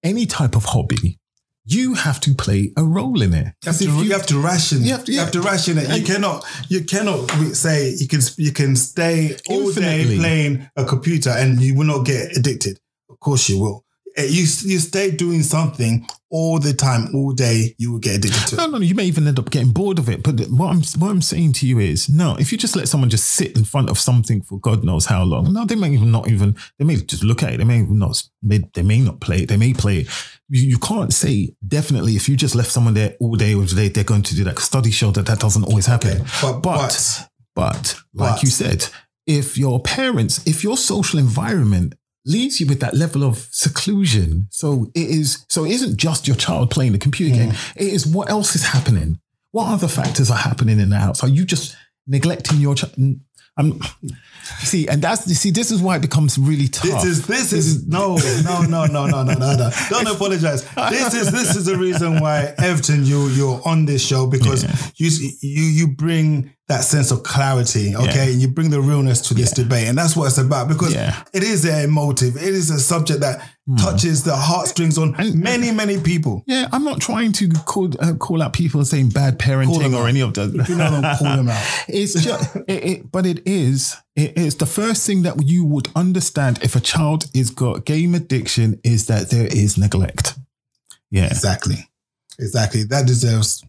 [0.02, 1.20] any type of hobby,
[1.66, 3.48] you have to play a role in it.
[3.64, 4.82] You have, to, if you, have to ration.
[4.84, 5.90] You have to- you have to ration it.
[5.90, 6.46] You And- cannot.
[6.70, 8.22] You cannot say you can.
[8.38, 12.80] You can stay all day playing a computer and you will not get addicted.
[13.10, 13.83] Of course, you will.
[14.16, 14.42] Eh, You
[14.72, 17.76] you stay doing something all the time, all day.
[17.78, 18.56] You will get addicted to.
[18.58, 18.72] No, it.
[18.72, 20.22] no, you may even end up getting bored of it.
[20.24, 23.10] But what I'm what I'm saying to you is, no, if you just let someone
[23.10, 26.12] just sit in front of something for God knows how long, no, they may even
[26.12, 27.58] not even they may just look at it.
[27.58, 29.50] They may not may, they may not play it.
[29.50, 30.08] They may play it.
[30.50, 33.88] You, you can't say definitely if you just left someone there all day all day
[33.88, 34.60] they're going to do that.
[34.60, 36.22] Studies show that that doesn't always happen.
[36.22, 38.88] Okay, but- but but like but- you said,
[39.26, 41.96] if your parents, if your social environment
[42.26, 44.48] leaves you with that level of seclusion.
[44.52, 47.46] So it is so it isn't just your child playing the computer yeah.
[47.46, 47.56] game.
[47.76, 49.20] It is what else is happening.
[49.52, 51.24] What other factors are happening in the house?
[51.24, 51.76] Are you just
[52.08, 52.94] neglecting your child?
[53.56, 53.80] I'm
[54.64, 57.04] see, and that's you see, this is why it becomes really tough.
[57.04, 59.70] This is this is no, no, no, no, no, no, no, no.
[59.90, 60.64] Don't apologize.
[60.90, 64.76] This is this is the reason why Everton, you you're on this show because yeah.
[64.96, 68.32] you you you bring that sense of clarity, okay, Yeah.
[68.32, 71.22] and you bring the realness to this debate, and that's what it's about because Yeah.
[71.34, 72.38] It is a emotive.
[72.38, 73.42] It is a subject that
[73.78, 76.44] touches the heartstrings on many many people.
[76.48, 80.10] yeah, I'm not trying to call uh, call out people saying bad parenting or out.
[80.10, 80.54] any of that.
[80.70, 81.64] You know, don't call them out.
[81.90, 85.90] It's just, it, it, but it is, it is the first thing that you would
[85.96, 90.36] understand if a child is got game addiction is that there is neglect.
[91.12, 91.26] Yeah.
[91.26, 91.90] Exactly.
[92.40, 92.84] Exactly.
[92.84, 93.64] That deserves.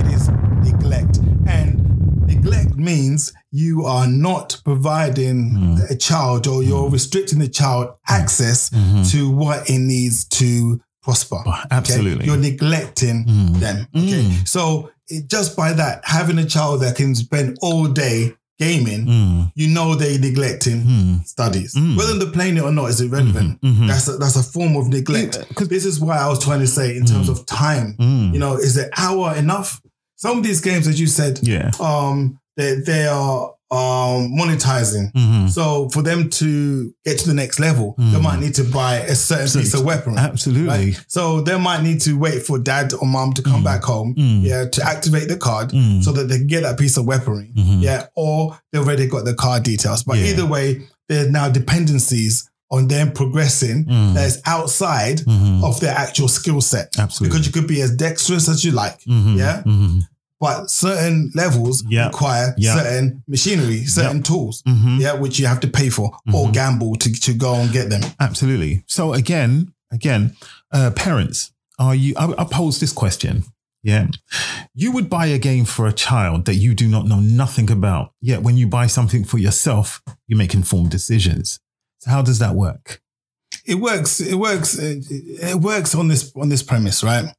[0.00, 0.28] It is
[0.64, 1.18] neglect.
[1.46, 5.76] And neglect means you are not providing hmm.
[5.90, 6.92] a child or you're hmm.
[6.92, 8.14] restricting the child hmm.
[8.14, 8.70] access
[9.12, 11.36] to what it needs to prosper.
[11.46, 11.66] Oh, okay?
[11.70, 12.26] absolutely.
[12.26, 13.24] You're neglecting
[13.58, 13.86] them.
[13.96, 14.30] Okay.
[14.44, 19.52] So it, just by that, having a child that can spend all day gaming, Mm.
[19.54, 21.74] you know they're neglecting studies.
[21.74, 23.58] Whether they're playing it or not is irrelevant.
[23.62, 23.66] Mm-hmm.
[23.66, 23.86] Mm-hmm.
[23.86, 25.38] That's a, that's a form of neglect.
[25.38, 27.94] Yeah, 'cause- this is why I was trying to say in terms of time.
[27.98, 28.34] Mm.
[28.34, 29.80] You know, is an hour enough?
[30.16, 31.70] Some of these games, as you said, Yeah.
[31.80, 35.12] um, they they are um monetizing.
[35.12, 35.48] Mhm.
[35.48, 39.14] So for them to get to the next level, they might need to buy a
[39.14, 40.18] certain piece of weaponry.
[40.18, 40.66] Absolutely.
[40.68, 41.04] Right?
[41.06, 44.42] So they might need to wait for dad or mom to come back home, Mm.
[44.42, 46.02] yeah, to activate the card Mm.
[46.02, 47.80] so that they can get that piece of weaponry, Mhm.
[47.80, 50.02] yeah, or they've already got the card details.
[50.02, 50.30] But Yeah.
[50.32, 54.14] either way, there are now dependencies on them progressing Mm.
[54.14, 55.62] that is outside Mhm.
[55.64, 56.88] of their actual skill set.
[56.98, 57.28] Absolutely.
[57.28, 59.36] Because you could be as dexterous as you like, Mhm.
[59.38, 60.02] yeah, Mhm.
[60.40, 62.06] But certain levels Yeah.
[62.06, 62.76] require Yeah.
[62.76, 64.98] certain machinery, certain tools, Mhm.
[65.00, 66.52] yeah, which you have to pay for or Mhm.
[66.54, 68.02] gamble to, to go and get them.
[68.18, 68.82] Absolutely.
[68.86, 70.34] So again, again,
[70.72, 72.14] uh, parents, are you?
[72.16, 73.44] I, I pose this question.
[73.82, 74.08] Yeah,
[74.74, 78.12] you would buy a game for a child that you do not know nothing about.
[78.20, 81.58] Yet when you buy something for yourself, you make informed decisions.
[82.00, 83.00] So how does that work?
[83.64, 84.20] It works.
[84.20, 84.74] It works.
[84.78, 87.32] It, it works on this on this premise, right?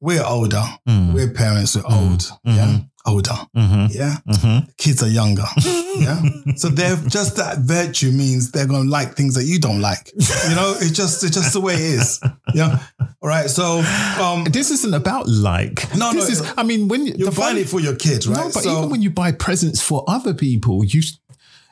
[0.00, 0.62] We're older.
[0.88, 1.12] Mm.
[1.14, 1.76] We're parents.
[1.76, 2.22] We're old.
[2.44, 3.30] Yeah, older.
[3.56, 3.86] Mm-hmm.
[3.90, 4.70] Yeah, Mm-hmm.
[4.76, 5.44] kids are younger.
[5.96, 6.20] yeah,
[6.56, 10.12] so they're just that virtue means they're gonna like things that you don't like.
[10.14, 12.20] You know, it's just it's just the way it is.
[12.54, 12.78] Yeah.
[13.22, 13.48] All right.
[13.48, 13.82] So
[14.20, 15.94] um, This isn't about like.
[15.96, 16.52] No, this no, is.
[16.56, 18.36] I mean, when you're buying it for your kids, right?
[18.36, 21.00] No, but so even when you buy presents for other people, you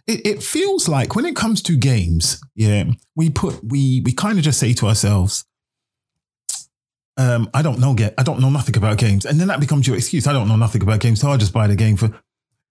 [0.07, 2.85] it, it feels like when it comes to games, yeah,
[3.16, 5.45] we put we we kind of just say to ourselves,
[7.16, 9.24] um, I don't know get I don't know nothing about games.
[9.24, 10.26] And then that becomes your excuse.
[10.26, 12.10] I don't know nothing about games, so I'll just buy the game for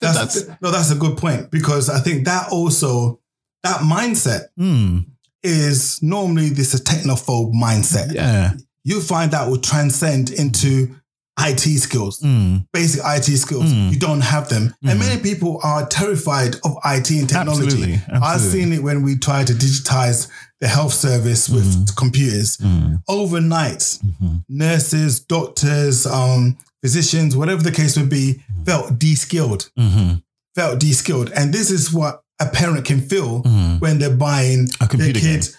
[0.03, 3.21] that's, no, that's a good point because I think that also
[3.63, 4.99] that mindset hmm,
[5.41, 8.13] is normally this a technophobe mindset.
[8.13, 8.53] yeah.
[8.83, 10.93] You find that will transcend into
[11.39, 13.71] IT skills, hmm, basic IT skills.
[13.71, 13.93] Mm.
[13.93, 17.65] You don't have them, and many people are terrified of IT and technology.
[17.65, 20.29] Absolutely, I've seen it when we try to digitize
[20.63, 22.55] the health service with computers.
[22.55, 29.69] hmm, Overnight, hmm, nurses, doctors, um, physicians, whatever the case would be, felt de-skilled.
[29.77, 30.13] hmm,
[30.55, 33.77] Felt de-skilled, and this is what a parent can feel hmm.
[33.79, 35.49] when they're buying A computer their kid.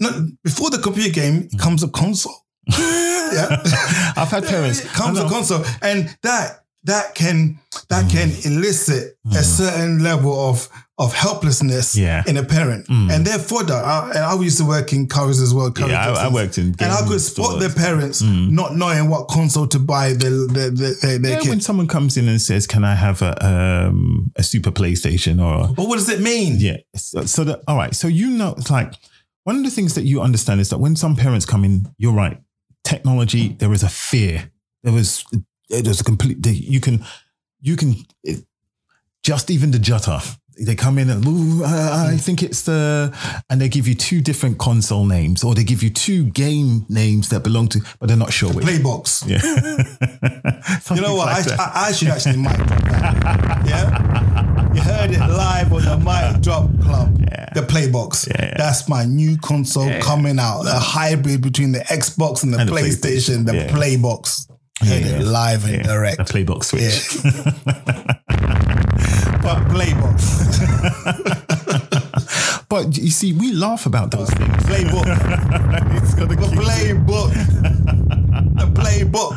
[0.00, 2.46] No, before the computer game comes a console.
[2.66, 3.60] yeah,
[4.16, 4.82] I've had parents.
[4.82, 7.58] It comes a console, and that that can
[7.90, 12.22] that can elicit a certain level of of helplessness Yeah.
[12.26, 13.10] in a parent, Mm.
[13.12, 13.74] and their fodder.
[13.74, 15.72] I, and I used to work in cars as well.
[15.76, 16.66] Yeah, I, I worked in.
[16.78, 17.60] And I could spot stores.
[17.60, 18.50] their parents Mm.
[18.50, 21.48] not knowing what console to buy their their, their, their, Yeah, kid.
[21.48, 23.32] when someone comes in and says, "Can I have a
[23.88, 26.56] um, a super PlayStation or but what does it mean?
[26.60, 26.76] Yeah.
[26.94, 27.92] So, so that, all right.
[27.94, 28.92] So you know, it's like
[29.42, 32.12] one of the things that you understand is that when some parents come in, you're
[32.14, 32.40] right.
[32.84, 34.50] Technology, there is a fear.
[34.84, 35.24] There was,
[35.70, 36.44] it was a complete.
[36.46, 37.04] You can,
[37.60, 38.44] you can, it,
[39.22, 40.20] just even the jutter.
[40.58, 42.16] They come in and Ooh, I, I hmm.
[42.16, 43.12] think it's the,
[43.50, 47.28] and they give you two different console names, or they give you two game names
[47.30, 48.64] that belong to, but they're not sure which.
[48.64, 49.24] Playbox.
[49.34, 49.40] Yeah.
[50.94, 51.26] You know what?
[51.26, 51.64] Like I.
[51.64, 53.66] I, I should actually mic drop that.
[53.66, 57.16] Yeah, you heard it live on the mic drop club.
[57.20, 57.48] Yeah.
[57.54, 58.28] The Playbox.
[58.28, 58.54] Yeah.
[58.56, 60.66] That's my new console coming out.
[60.66, 63.46] A hybrid between the Xbox and the And the PlayStation.
[63.46, 63.68] The Yeah.
[63.68, 64.48] Playbox.
[64.80, 65.20] Heard Yeah.
[65.20, 65.82] it live and Yeah.
[65.82, 66.20] direct.
[66.20, 67.22] A Playbox Switch.
[69.44, 70.24] But Playbox.
[72.68, 74.50] But you see, we laugh about those things.
[74.64, 75.06] Playbook.
[76.02, 77.32] it's got The Playbook.
[78.56, 79.32] the Playbook.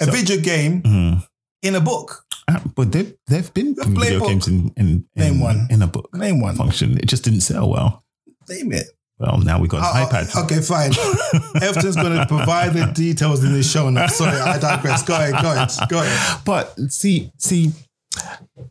[0.00, 1.22] A video game Mm.
[1.62, 2.24] in a book.
[2.48, 4.28] Uh, But there, there've been video playbook.
[4.28, 5.66] games in, in, in, Name one.
[5.70, 6.56] in a book Name one.
[6.56, 6.96] function.
[6.98, 8.04] It just didn't sell well.
[8.48, 8.86] Name it.
[9.18, 10.44] Well, now we got an Oh, iPad.
[10.44, 10.92] Okay, fine.
[11.62, 14.16] Everton's going to provide the details in the show notes.
[14.16, 15.02] Sorry, I digress.
[15.04, 16.40] Go ahead, go ahead, go ahead.
[16.44, 17.70] But see, see,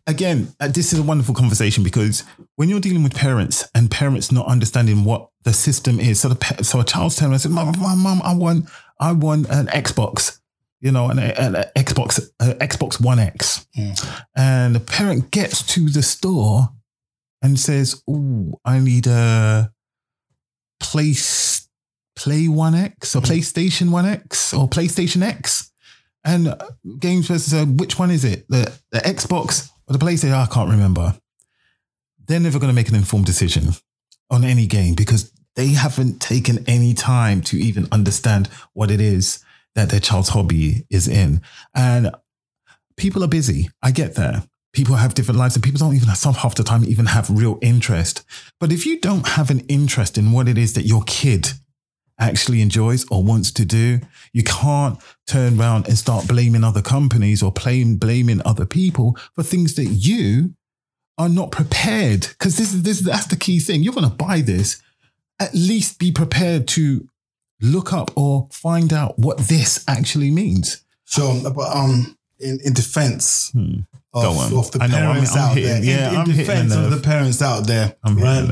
[0.07, 2.23] again, uh, this is a wonderful conversation because
[2.55, 6.63] when you're dealing with parents and parents not understanding what the system is, so the
[6.63, 10.39] so a child's telling us, "Mom, mom, mom, I want, I want an Xbox."
[10.81, 13.65] You know, an, an, an Xbox, uh, Xbox One X,
[14.35, 16.69] and the parent gets to the store
[17.41, 19.71] and says, "Oh, I need a
[20.81, 21.69] place,
[22.17, 25.71] Play One X or PlayStation One X or PlayStation X."
[26.25, 26.69] And uh,
[26.99, 28.47] Games person said, which one is it?
[28.49, 30.33] The the Xbox or the PlayStation?
[30.33, 31.15] I can't remember.
[32.25, 33.69] They're never going to make an informed decision
[34.29, 39.43] on any game because they haven't taken any time to even understand what it is
[39.75, 41.41] that their child's hobby is in.
[41.75, 42.11] And
[42.97, 43.69] people are busy.
[43.81, 44.47] I get that.
[44.71, 47.59] People have different lives and people don't even some half the time even have real
[47.61, 48.23] interest.
[48.59, 51.51] But if you don't have an interest in what it is that your kid
[52.19, 53.99] actually enjoys or wants to do,
[54.33, 59.43] you can't turn around and start blaming other companies or blame, blaming other people for
[59.43, 60.53] things that you
[61.17, 62.21] are not prepared.
[62.21, 63.83] Because this is this that's the key thing.
[63.83, 64.81] You're going to buy this.
[65.39, 67.07] At least be prepared to
[67.61, 70.83] look up or find out what this actually means.
[71.05, 73.79] Sure, but um, in, in defense of, Hmm.
[74.13, 74.53] On.
[74.59, 76.75] of the I know, I'm- parents I'm out hitting- there, in- yeah, in, hitting defense
[76.75, 78.47] of the parents out there, I'm right?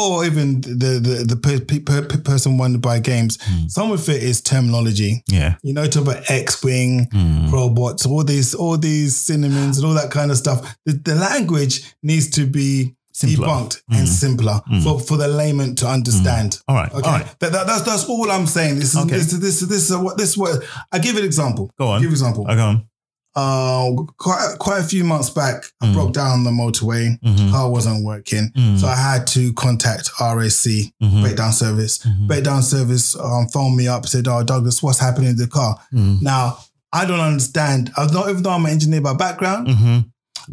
[0.00, 0.18] Hitting a nerve.
[0.18, 3.38] or even the the the per, per, per person wanted by games.
[3.42, 3.68] Hmm.
[3.68, 5.22] Some of it is terminology.
[5.28, 5.56] Yeah.
[5.62, 7.50] You know, talk about X Wing, Hmm.
[7.50, 10.76] robots, all these all these synonyms and all that kind of stuff.
[10.86, 13.48] The, the language needs to be Simpler.
[13.48, 16.58] debunked and simpler for, for the layman to understand.
[16.68, 16.90] All right.
[16.92, 17.26] Okay, All right.
[17.40, 18.76] that, that, that's that's all I'm saying.
[18.76, 19.16] This is Okay.
[19.16, 20.62] this, is- this is this is what this is what
[20.92, 21.70] I give an example.
[21.76, 22.00] Go on.
[22.00, 22.46] Give an example.
[22.48, 22.86] I go on.
[23.36, 27.16] Uh, quite quite a few months back, I broke down the motorway.
[27.20, 27.50] Mhm.
[27.52, 28.78] Car wasn't working, Mm.
[28.78, 31.22] so I had to contact RAC Mhm.
[31.22, 31.98] breakdown service.
[31.98, 32.26] Mhm.
[32.26, 36.20] Breakdown service um, phoned me up, said, "Oh, Douglas, what's happening to the car?" Mhm.
[36.22, 36.58] Now
[36.92, 37.92] I don't understand.
[37.96, 39.68] I don't even though I'm an engineer by background.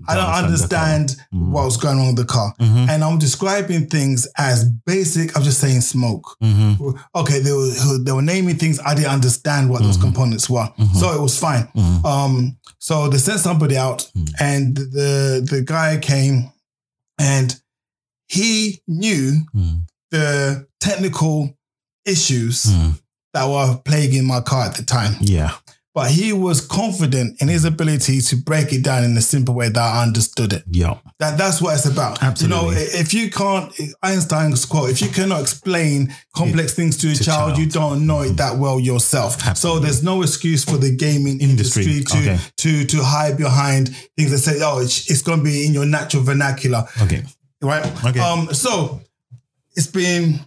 [0.08, 1.50] I don't understand Mhm.
[1.50, 2.90] what was going on with the car, Mhm.
[2.90, 5.36] and I'm describing things as basic.
[5.36, 6.36] I'm just saying smoke.
[6.44, 6.98] Mhm.
[7.16, 8.80] Okay, they were they were naming things.
[8.86, 10.70] I didn't understand what those components were,
[11.00, 11.68] so it was fine.
[11.76, 12.06] Mhm.
[12.06, 14.08] Um, so they sent somebody out,
[14.40, 16.52] and the the guy came,
[17.20, 17.60] and
[18.28, 19.82] he knew Mhm.
[20.12, 21.54] the technical
[22.06, 23.00] issues Mhm.
[23.34, 25.16] that were plaguing my car at the time.
[25.22, 25.52] Yeah.
[25.98, 29.70] But he was confident in his ability to break it down in a simple way
[29.70, 30.64] that I understood it.
[30.70, 31.00] Yeah.
[31.18, 32.22] That that's what it's about.
[32.22, 32.58] Absolutely.
[32.68, 37.16] You know, if you can't Einstein's quote, if you cannot explain complex things to a
[37.16, 37.58] to child, child.
[37.58, 39.42] you don't know it that well yourself.
[39.58, 41.86] So there's no excuse for the gaming Industry.
[41.86, 42.40] industry, to Okay.
[42.58, 45.88] to to hide behind things that say, oh, it's, it's going to be in your
[45.88, 47.24] natural vernacular, Okay.
[47.64, 47.84] right?
[48.06, 48.20] Okay.
[48.20, 48.54] Um.
[48.54, 49.02] So
[49.76, 50.42] it's been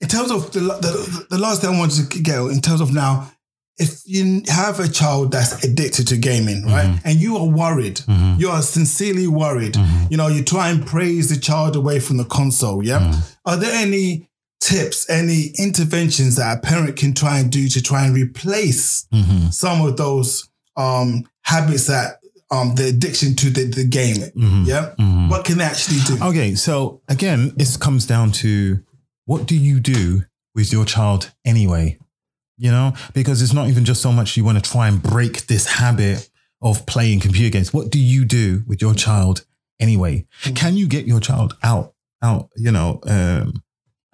[0.00, 2.94] in terms of the the, the last thing I wanted to get in terms of
[2.94, 3.32] now.
[3.76, 7.08] If you have a child that's addicted to gaming, right, Mm-hmm.
[7.08, 8.00] and you are worried,
[8.38, 10.06] you are sincerely worried, Mm-hmm.
[10.10, 13.00] you know, you try and praise the child away from the console, yeah?
[13.00, 13.20] Mm-hmm.
[13.46, 14.28] Are there any
[14.60, 19.52] tips, any interventions that a parent can try and do to try and replace Mhm.
[19.52, 22.18] some of those um, habits that
[22.50, 24.66] um, the addiction to the, the game, Mhm.
[24.66, 24.90] yeah?
[24.98, 25.28] Mhm.
[25.30, 26.22] What can they actually do?
[26.22, 28.80] Okay, so again, this comes down to
[29.26, 30.24] what do you do
[30.54, 31.98] with your child anyway?
[32.56, 35.46] You know, because it's not even just so much you want to try and break
[35.48, 36.28] this habit
[36.62, 37.72] of playing computer games.
[37.74, 39.44] What do you do with your child
[39.80, 40.26] anyway?
[40.54, 43.62] Can you get your child out, out, you know, um,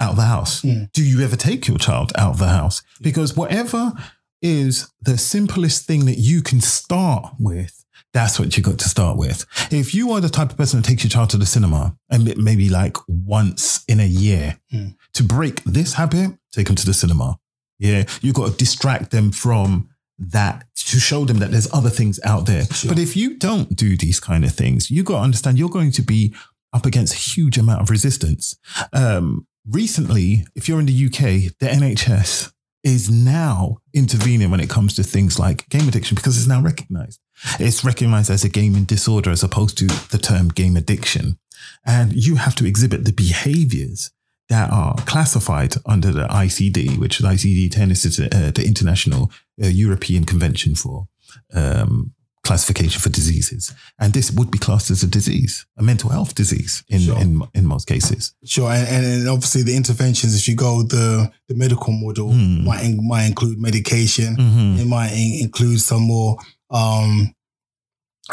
[0.00, 0.62] out of the house?
[0.62, 0.90] Mm.
[0.92, 2.82] Do you ever take your child out of the house?
[3.02, 3.92] Because whatever
[4.40, 7.84] is the simplest thing that you can start with,
[8.14, 9.44] that's what you got to start with.
[9.70, 12.26] If you are the type of person that takes your child to the cinema and
[12.26, 14.96] it maybe like once in a year, Mm.
[15.12, 17.38] to break this habit, take them to the cinema.
[17.80, 19.88] Yeah, you got to distract them from
[20.18, 22.64] that to show them that there's other things out there.
[22.66, 22.90] Sure.
[22.90, 25.92] But if you don't do these kind of things, you got to understand you're going
[25.92, 26.34] to be
[26.72, 28.56] up against a huge amount of resistance.
[28.92, 32.52] Um, recently, if you're in the UK, the NHS
[32.84, 37.20] is now intervening when it comes to things like game addiction because it's now recognized.
[37.58, 41.38] It's recognized as a gaming disorder as opposed to the term game addiction.
[41.84, 44.10] And you have to exhibit the behaviors
[44.50, 49.30] that are classified under the ICD, which is ICD 10 is uh, the International
[49.62, 51.06] uh, European Convention for
[51.54, 52.12] um,
[52.42, 53.72] Classification for Diseases.
[54.00, 57.18] And this would be classed as a disease, a mental health disease in, Sure.
[57.20, 58.34] in, in most cases.
[58.44, 62.64] Sure, and, and and obviously the interventions, if you go the the medical model, Hmm.
[62.64, 62.82] might
[63.12, 64.36] might include medication.
[64.36, 64.78] Mhm.
[64.80, 66.38] It might in- include some more
[66.70, 67.34] um,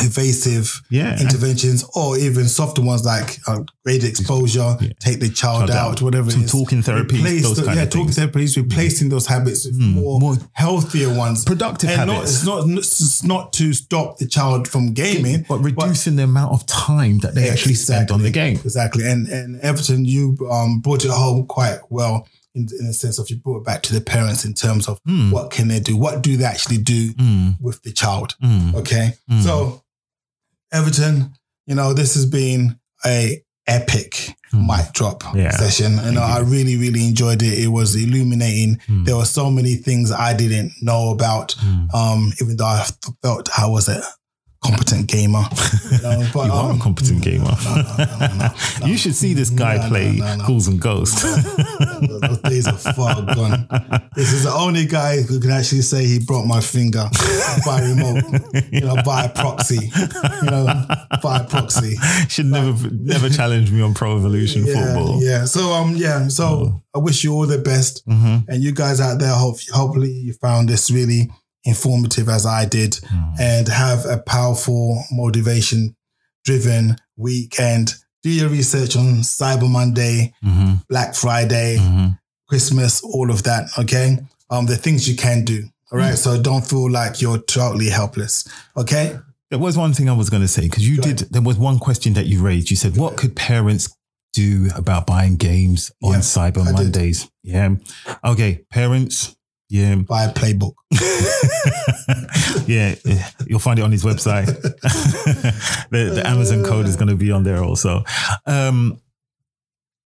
[0.01, 1.19] evasive Yeah.
[1.19, 6.01] interventions or even softer ones like uh, exposure, take the child Child out, out.
[6.01, 6.51] whatever Some it is.
[6.51, 10.19] talking therapies, Replace those the- kind yeah, of talking therapies, replacing those habits with more,
[10.19, 11.45] more healthier ones.
[11.45, 12.31] productive and Not, habits.
[12.37, 16.65] it's not it's not to stop the child from gaming, but reducing the amount of
[16.65, 18.55] time that they actually spend on the game.
[18.57, 19.05] Exactly.
[19.07, 23.29] And and Everton, you um, brought it home quite well in, in the sense of
[23.29, 25.31] you brought it back to the parents in terms of Hmm.
[25.31, 25.95] what can they do?
[25.95, 27.11] What do they actually do
[27.61, 28.35] with the child?
[28.43, 28.73] Mm.
[28.75, 29.13] Okay.
[29.43, 29.83] So
[30.71, 31.33] Everton,
[31.65, 35.23] you know, this has been a epic mic drop.
[35.35, 35.51] Yeah.
[35.51, 35.99] session.
[35.99, 37.59] And I really, really enjoyed it.
[37.59, 38.79] It was illuminating.
[38.87, 39.03] Hmm.
[39.03, 41.55] There were so many things I didn't know about.
[41.93, 42.85] Um, even though I
[43.21, 44.01] felt I was a
[44.69, 45.43] competent gamer.
[45.91, 47.45] You, know, but, You are a um, competent gamer.
[47.63, 47.75] no,
[48.07, 48.49] no,
[48.81, 50.19] no, you should see this guy play.
[50.45, 51.21] Ghouls and Ghosts.
[52.01, 53.67] Those days are far gone.
[54.15, 57.05] This is the only guy who can actually say he broke my finger
[57.65, 58.23] by remote,
[58.71, 59.91] you know, by proxy,
[60.43, 60.65] you know,
[61.23, 61.95] by proxy.
[62.27, 65.23] should never never challenge me on Pro Evolution Yeah, football.
[65.23, 65.45] yeah.
[65.45, 66.27] So um, yeah.
[66.27, 68.49] So I wish you all the best, Mm-hmm.
[68.49, 69.33] and you guys out there.
[69.33, 71.29] Hope hopefully you found this really
[71.67, 73.39] informative as I did, Mm.
[73.39, 77.93] and have a powerful, motivation-driven weekend.
[78.23, 80.73] Do your research on Cyber Monday, Mm-hmm.
[80.89, 81.77] Black Friday.
[82.49, 83.67] Christmas, all of that.
[83.77, 84.17] Okay.
[84.49, 85.63] Um, the things you can do.
[85.91, 86.17] All right.
[86.17, 88.47] So don't feel like you're totally helpless.
[88.77, 89.19] Okay.
[89.49, 91.19] There was one thing I was going to say because you Go did.
[91.31, 92.69] There was one question that you raised.
[92.69, 93.89] You said, "What could parents
[94.33, 96.73] do about buying games on Yeah, Cyber I did.
[96.73, 97.75] Mondays?" Yeah.
[98.23, 99.35] Okay, parents.
[99.69, 99.95] Yeah.
[99.95, 100.73] Buy a playbook.
[102.67, 102.95] yeah,
[103.45, 104.45] you'll find it on his website.
[105.91, 108.03] the, the Amazon code is going to be on there also.
[108.45, 109.01] Um,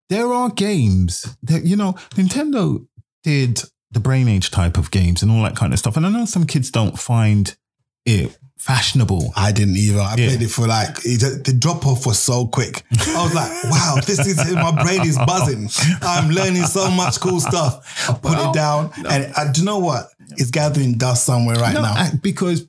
[0.09, 2.85] there are games that, you know, Nintendo
[3.23, 3.61] did
[3.91, 5.95] the Brain Age type of games and all that kind of stuff.
[5.95, 7.55] And I know some kids don't find
[8.05, 9.31] it fashionable.
[9.35, 9.99] I didn't either.
[9.99, 10.27] I Yeah.
[10.27, 12.83] played it for like it, the drop off was so quick.
[12.91, 15.69] I was like, wow, this is my brain is buzzing.
[16.01, 18.07] I'm learning so much cool stuff.
[18.09, 20.09] I put it down, and I, do you know what?
[20.37, 21.93] It's gathering dust somewhere right No, now.
[21.93, 22.67] I- because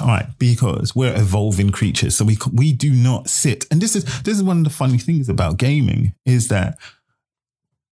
[0.00, 3.66] all right, because we're evolving creatures, so we we do not sit.
[3.70, 6.78] And this is this is one of the funny things about gaming is that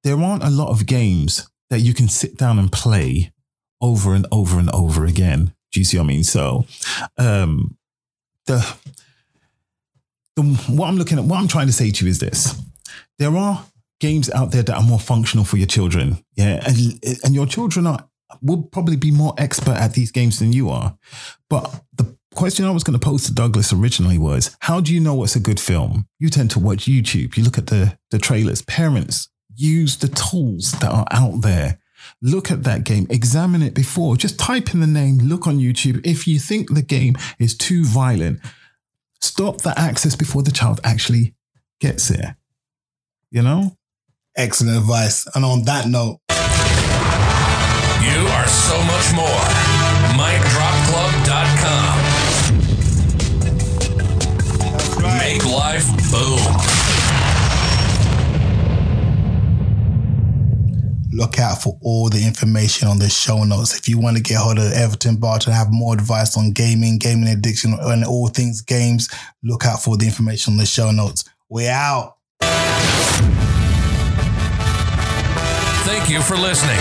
[0.02, 3.32] there aren't a lot of games that you can sit down and play
[3.80, 5.54] over and over and over again.
[5.72, 6.24] Do you see what I mean?
[6.24, 6.66] So,
[7.18, 7.76] um,
[8.46, 8.74] the
[10.36, 12.60] the what I'm looking at, what I'm trying to say to you is this:
[13.18, 13.64] there are
[14.00, 16.76] games out there that are more functional for your children, yeah, and
[17.24, 18.06] and your children are
[18.42, 20.96] will probably be more expert at these games than you are.
[21.48, 25.00] But the question I was going to pose to Douglas originally was, how do you
[25.00, 26.06] know what's a good film?
[26.20, 27.36] You tend to watch YouTube.
[27.36, 28.62] You look at the the trailers.
[28.62, 31.79] Parents use the tools that are out there.
[32.22, 34.14] Look at that game, examine it before.
[34.14, 36.04] Just type in the name, look on YouTube.
[36.04, 38.40] If you think the game is too violent,
[39.20, 41.34] stop the access before the child actually
[41.80, 42.36] gets there.
[43.30, 43.76] You know?
[44.36, 45.26] Excellent advice.
[45.34, 49.40] And on that note, You are so much more.
[50.20, 52.00] MicDropClub.com.
[55.18, 56.79] Make life boom.
[61.12, 63.76] Look out for all the information on the show notes.
[63.76, 67.28] If you want to get hold of Everton Barton, have more advice on gaming, gaming
[67.28, 69.08] addiction, and all things games,
[69.42, 71.24] look out for the information on the show notes.
[71.48, 72.16] We out.
[75.82, 76.78] Thank you for listening.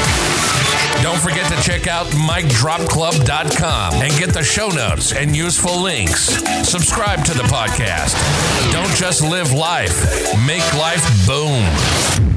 [1.01, 6.35] Don't forget to check out MicDropClub.com and get the show notes and useful links.
[6.67, 8.13] Subscribe to the podcast.
[8.71, 10.03] Don't just live life,
[10.45, 12.28] make life boom.